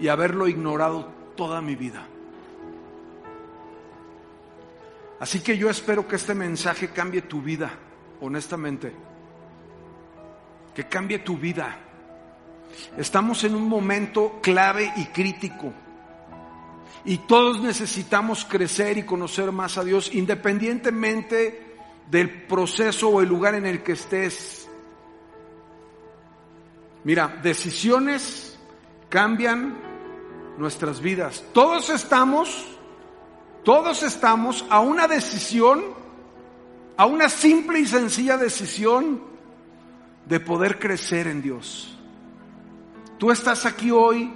y 0.00 0.08
haberlo 0.08 0.48
ignorado 0.48 1.12
toda 1.36 1.60
mi 1.60 1.76
vida. 1.76 2.08
Así 5.20 5.42
que 5.42 5.56
yo 5.56 5.70
espero 5.70 6.08
que 6.08 6.16
este 6.16 6.34
mensaje 6.34 6.88
cambie 6.88 7.22
tu 7.22 7.40
vida, 7.40 7.70
honestamente. 8.20 8.92
Que 10.74 10.88
cambie 10.88 11.20
tu 11.20 11.38
vida. 11.38 11.78
Estamos 12.98 13.44
en 13.44 13.54
un 13.54 13.68
momento 13.68 14.40
clave 14.42 14.92
y 14.96 15.04
crítico. 15.04 15.72
Y 17.04 17.18
todos 17.18 17.60
necesitamos 17.60 18.44
crecer 18.44 18.98
y 18.98 19.02
conocer 19.04 19.52
más 19.52 19.76
a 19.78 19.84
Dios 19.84 20.14
independientemente 20.14 21.76
del 22.10 22.44
proceso 22.44 23.08
o 23.08 23.20
el 23.20 23.28
lugar 23.28 23.54
en 23.54 23.66
el 23.66 23.82
que 23.82 23.92
estés. 23.92 24.68
Mira, 27.04 27.40
decisiones 27.42 28.58
cambian 29.08 29.76
nuestras 30.58 31.00
vidas. 31.00 31.44
Todos 31.52 31.90
estamos, 31.90 32.66
todos 33.62 34.02
estamos 34.02 34.64
a 34.70 34.80
una 34.80 35.06
decisión, 35.06 35.82
a 36.96 37.06
una 37.06 37.28
simple 37.28 37.80
y 37.80 37.86
sencilla 37.86 38.38
decisión 38.38 39.22
de 40.26 40.40
poder 40.40 40.78
crecer 40.78 41.26
en 41.26 41.42
Dios. 41.42 41.98
Tú 43.18 43.30
estás 43.30 43.66
aquí 43.66 43.90
hoy 43.90 44.32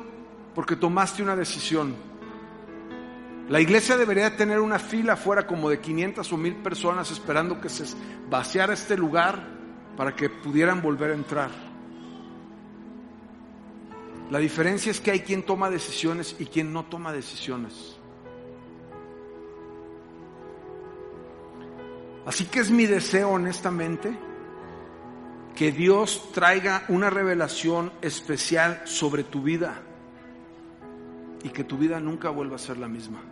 porque 0.55 0.77
tomaste 0.77 1.23
una 1.23 1.37
decisión. 1.37 2.08
La 3.49 3.63
iglesia 3.63 3.97
debería 3.97 4.37
tener 4.37 4.61
una 4.61 4.79
fila 4.79 5.15
afuera 5.15 5.47
como 5.47 5.71
de 5.71 5.81
500 5.81 6.33
o 6.33 6.37
1000 6.37 6.57
personas 6.57 7.11
esperando 7.11 7.59
que 7.59 7.71
se 7.71 7.85
vaciara 8.29 8.75
este 8.75 8.95
lugar 8.95 9.43
para 9.97 10.15
que 10.15 10.29
pudieran 10.29 10.83
volver 10.83 11.13
a 11.13 11.15
entrar. 11.15 11.51
La 14.31 14.39
diferencia 14.39 14.91
es 14.91 15.01
que 15.01 15.13
hay 15.13 15.21
quien 15.21 15.43
toma 15.45 15.71
decisiones 15.71 16.37
y 16.39 16.45
quien 16.45 16.75
no 16.75 16.85
toma 16.85 17.11
decisiones. 17.11 17.97
Así 22.27 22.45
que 22.45 22.61
es 22.61 22.71
mi 22.71 22.85
deseo 22.85 23.31
honestamente 23.31 24.15
que 25.57 25.73
Dios 25.73 26.31
traiga 26.35 26.85
una 26.89 27.09
revelación 27.09 27.93
especial 28.03 28.83
sobre 28.85 29.25
tu 29.25 29.41
vida 29.41 29.81
y 31.43 31.49
que 31.49 31.65
tu 31.65 31.79
vida 31.79 31.99
nunca 31.99 32.29
vuelva 32.29 32.57
a 32.57 32.59
ser 32.59 32.77
la 32.77 32.89
misma 32.89 33.23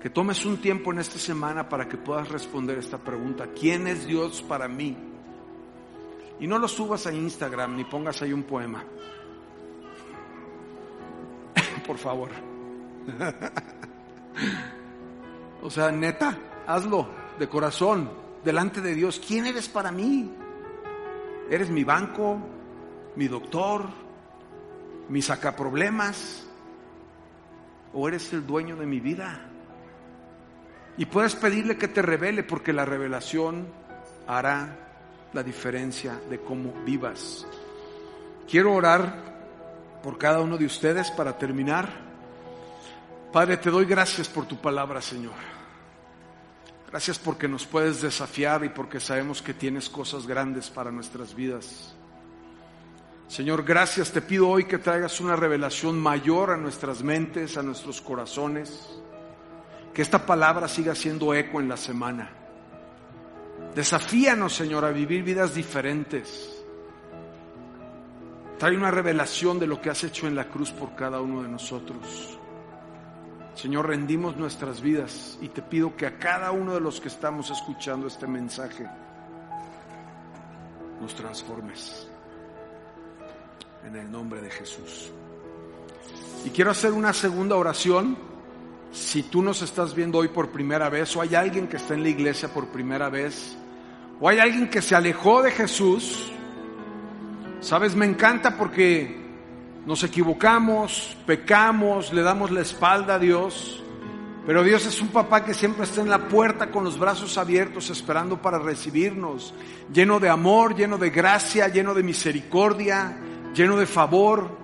que 0.00 0.08
tomes 0.08 0.46
un 0.46 0.58
tiempo 0.58 0.92
en 0.92 0.98
esta 0.98 1.18
semana 1.18 1.68
para 1.68 1.86
que 1.86 1.98
puedas 1.98 2.28
responder 2.28 2.78
esta 2.78 2.96
pregunta. 2.96 3.48
¿Quién 3.48 3.86
es 3.86 4.06
Dios 4.06 4.42
para 4.42 4.66
mí? 4.66 4.96
Y 6.40 6.46
no 6.46 6.58
lo 6.58 6.68
subas 6.68 7.06
a 7.06 7.12
Instagram 7.12 7.76
ni 7.76 7.84
pongas 7.84 8.22
ahí 8.22 8.32
un 8.32 8.44
poema. 8.44 8.82
Por 11.86 11.98
favor. 11.98 12.30
o 15.62 15.68
sea, 15.68 15.92
neta, 15.92 16.38
hazlo 16.66 17.06
de 17.38 17.46
corazón, 17.46 18.10
delante 18.42 18.80
de 18.80 18.94
Dios. 18.94 19.20
¿Quién 19.26 19.46
eres 19.46 19.68
para 19.68 19.92
mí? 19.92 20.32
¿Eres 21.50 21.68
mi 21.68 21.84
banco, 21.84 22.38
mi 23.16 23.28
doctor, 23.28 23.84
mi 25.10 25.20
sacaproblemas? 25.20 26.46
¿O 27.92 28.08
eres 28.08 28.32
el 28.32 28.46
dueño 28.46 28.76
de 28.76 28.86
mi 28.86 29.00
vida? 29.00 29.49
Y 30.96 31.06
puedes 31.06 31.34
pedirle 31.34 31.76
que 31.76 31.88
te 31.88 32.02
revele 32.02 32.42
porque 32.42 32.72
la 32.72 32.84
revelación 32.84 33.66
hará 34.26 34.76
la 35.32 35.42
diferencia 35.42 36.20
de 36.28 36.40
cómo 36.40 36.72
vivas. 36.84 37.46
Quiero 38.48 38.74
orar 38.74 39.30
por 40.02 40.18
cada 40.18 40.40
uno 40.40 40.58
de 40.58 40.66
ustedes 40.66 41.10
para 41.10 41.38
terminar. 41.38 41.88
Padre, 43.32 43.56
te 43.56 43.70
doy 43.70 43.84
gracias 43.84 44.28
por 44.28 44.46
tu 44.46 44.60
palabra, 44.60 45.00
Señor. 45.00 45.34
Gracias 46.90 47.18
porque 47.18 47.46
nos 47.46 47.66
puedes 47.66 48.02
desafiar 48.02 48.64
y 48.64 48.68
porque 48.70 48.98
sabemos 48.98 49.40
que 49.40 49.54
tienes 49.54 49.88
cosas 49.88 50.26
grandes 50.26 50.68
para 50.68 50.90
nuestras 50.90 51.34
vidas. 51.34 51.94
Señor, 53.28 53.62
gracias. 53.62 54.10
Te 54.10 54.20
pido 54.20 54.48
hoy 54.48 54.64
que 54.64 54.78
traigas 54.78 55.20
una 55.20 55.36
revelación 55.36 56.00
mayor 56.00 56.50
a 56.50 56.56
nuestras 56.56 57.04
mentes, 57.04 57.56
a 57.56 57.62
nuestros 57.62 58.00
corazones 58.00 58.99
que 59.92 60.02
esta 60.02 60.24
palabra 60.24 60.68
siga 60.68 60.94
siendo 60.94 61.34
eco 61.34 61.60
en 61.60 61.68
la 61.68 61.76
semana. 61.76 62.30
Desafíanos, 63.74 64.54
Señor, 64.54 64.84
a 64.84 64.90
vivir 64.90 65.22
vidas 65.22 65.54
diferentes. 65.54 66.64
Trae 68.58 68.76
una 68.76 68.90
revelación 68.90 69.58
de 69.58 69.66
lo 69.66 69.80
que 69.80 69.90
has 69.90 70.04
hecho 70.04 70.26
en 70.26 70.34
la 70.34 70.48
cruz 70.48 70.70
por 70.70 70.94
cada 70.94 71.20
uno 71.20 71.42
de 71.42 71.48
nosotros. 71.48 72.38
Señor, 73.54 73.88
rendimos 73.88 74.36
nuestras 74.36 74.80
vidas 74.80 75.38
y 75.40 75.48
te 75.48 75.62
pido 75.62 75.96
que 75.96 76.06
a 76.06 76.18
cada 76.18 76.50
uno 76.50 76.74
de 76.74 76.80
los 76.80 77.00
que 77.00 77.08
estamos 77.08 77.50
escuchando 77.50 78.06
este 78.06 78.26
mensaje 78.26 78.86
nos 81.00 81.14
transformes. 81.14 82.08
En 83.84 83.96
el 83.96 84.10
nombre 84.10 84.42
de 84.42 84.50
Jesús. 84.50 85.10
Y 86.44 86.50
quiero 86.50 86.70
hacer 86.70 86.92
una 86.92 87.12
segunda 87.12 87.56
oración 87.56 88.29
si 88.92 89.22
tú 89.22 89.42
nos 89.42 89.62
estás 89.62 89.94
viendo 89.94 90.18
hoy 90.18 90.28
por 90.28 90.50
primera 90.50 90.88
vez, 90.88 91.14
o 91.16 91.22
hay 91.22 91.34
alguien 91.34 91.68
que 91.68 91.76
está 91.76 91.94
en 91.94 92.02
la 92.02 92.08
iglesia 92.08 92.52
por 92.52 92.68
primera 92.68 93.08
vez, 93.08 93.56
o 94.20 94.28
hay 94.28 94.38
alguien 94.38 94.68
que 94.68 94.82
se 94.82 94.94
alejó 94.94 95.42
de 95.42 95.50
Jesús, 95.52 96.32
sabes, 97.60 97.94
me 97.94 98.06
encanta 98.06 98.56
porque 98.56 99.20
nos 99.86 100.02
equivocamos, 100.02 101.16
pecamos, 101.26 102.12
le 102.12 102.22
damos 102.22 102.50
la 102.50 102.60
espalda 102.60 103.14
a 103.14 103.18
Dios, 103.18 103.82
pero 104.46 104.64
Dios 104.64 104.84
es 104.86 105.00
un 105.00 105.08
papá 105.08 105.44
que 105.44 105.54
siempre 105.54 105.84
está 105.84 106.00
en 106.00 106.10
la 106.10 106.28
puerta 106.28 106.70
con 106.70 106.82
los 106.82 106.98
brazos 106.98 107.38
abiertos 107.38 107.90
esperando 107.90 108.42
para 108.42 108.58
recibirnos, 108.58 109.54
lleno 109.92 110.18
de 110.18 110.28
amor, 110.28 110.74
lleno 110.74 110.98
de 110.98 111.10
gracia, 111.10 111.68
lleno 111.68 111.94
de 111.94 112.02
misericordia, 112.02 113.16
lleno 113.54 113.76
de 113.76 113.86
favor. 113.86 114.58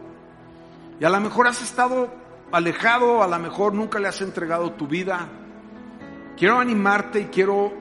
Y 0.98 1.04
a 1.04 1.10
lo 1.10 1.20
mejor 1.20 1.46
has 1.46 1.62
estado 1.62 2.25
alejado, 2.56 3.22
a 3.22 3.28
lo 3.28 3.38
mejor 3.38 3.74
nunca 3.74 3.98
le 3.98 4.08
has 4.08 4.20
entregado 4.22 4.72
tu 4.72 4.86
vida. 4.86 5.28
Quiero 6.36 6.58
animarte 6.58 7.20
y 7.20 7.24
quiero 7.26 7.72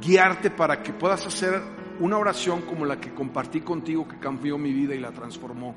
guiarte 0.00 0.50
para 0.50 0.82
que 0.82 0.92
puedas 0.92 1.26
hacer 1.26 1.60
una 2.00 2.18
oración 2.18 2.62
como 2.62 2.84
la 2.84 3.00
que 3.00 3.12
compartí 3.14 3.60
contigo 3.60 4.06
que 4.06 4.18
cambió 4.18 4.58
mi 4.58 4.72
vida 4.72 4.94
y 4.94 5.00
la 5.00 5.12
transformó. 5.12 5.74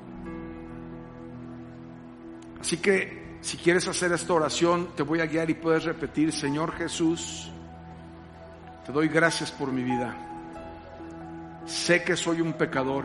Así 2.60 2.78
que 2.78 3.38
si 3.40 3.56
quieres 3.56 3.86
hacer 3.86 4.12
esta 4.12 4.32
oración, 4.32 4.88
te 4.96 5.02
voy 5.02 5.20
a 5.20 5.26
guiar 5.26 5.48
y 5.50 5.54
puedes 5.54 5.84
repetir, 5.84 6.32
Señor 6.32 6.72
Jesús, 6.72 7.50
te 8.84 8.92
doy 8.92 9.08
gracias 9.08 9.52
por 9.52 9.72
mi 9.72 9.82
vida. 9.82 10.16
Sé 11.64 12.02
que 12.02 12.16
soy 12.16 12.40
un 12.40 12.54
pecador. 12.54 13.04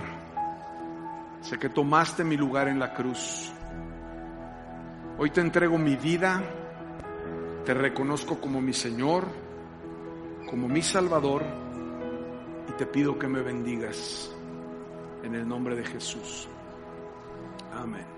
Sé 1.41 1.59
que 1.59 1.69
tomaste 1.69 2.23
mi 2.23 2.37
lugar 2.37 2.67
en 2.69 2.79
la 2.79 2.93
cruz. 2.93 3.51
Hoy 5.17 5.29
te 5.29 5.41
entrego 5.41 5.77
mi 5.77 5.95
vida. 5.95 6.41
Te 7.65 7.73
reconozco 7.73 8.41
como 8.41 8.59
mi 8.61 8.73
Señor, 8.73 9.27
como 10.49 10.67
mi 10.67 10.81
Salvador. 10.81 11.43
Y 12.69 12.71
te 12.73 12.85
pido 12.87 13.17
que 13.19 13.27
me 13.27 13.41
bendigas 13.41 14.31
en 15.23 15.35
el 15.35 15.47
nombre 15.47 15.75
de 15.75 15.85
Jesús. 15.85 16.47
Amén. 17.73 18.12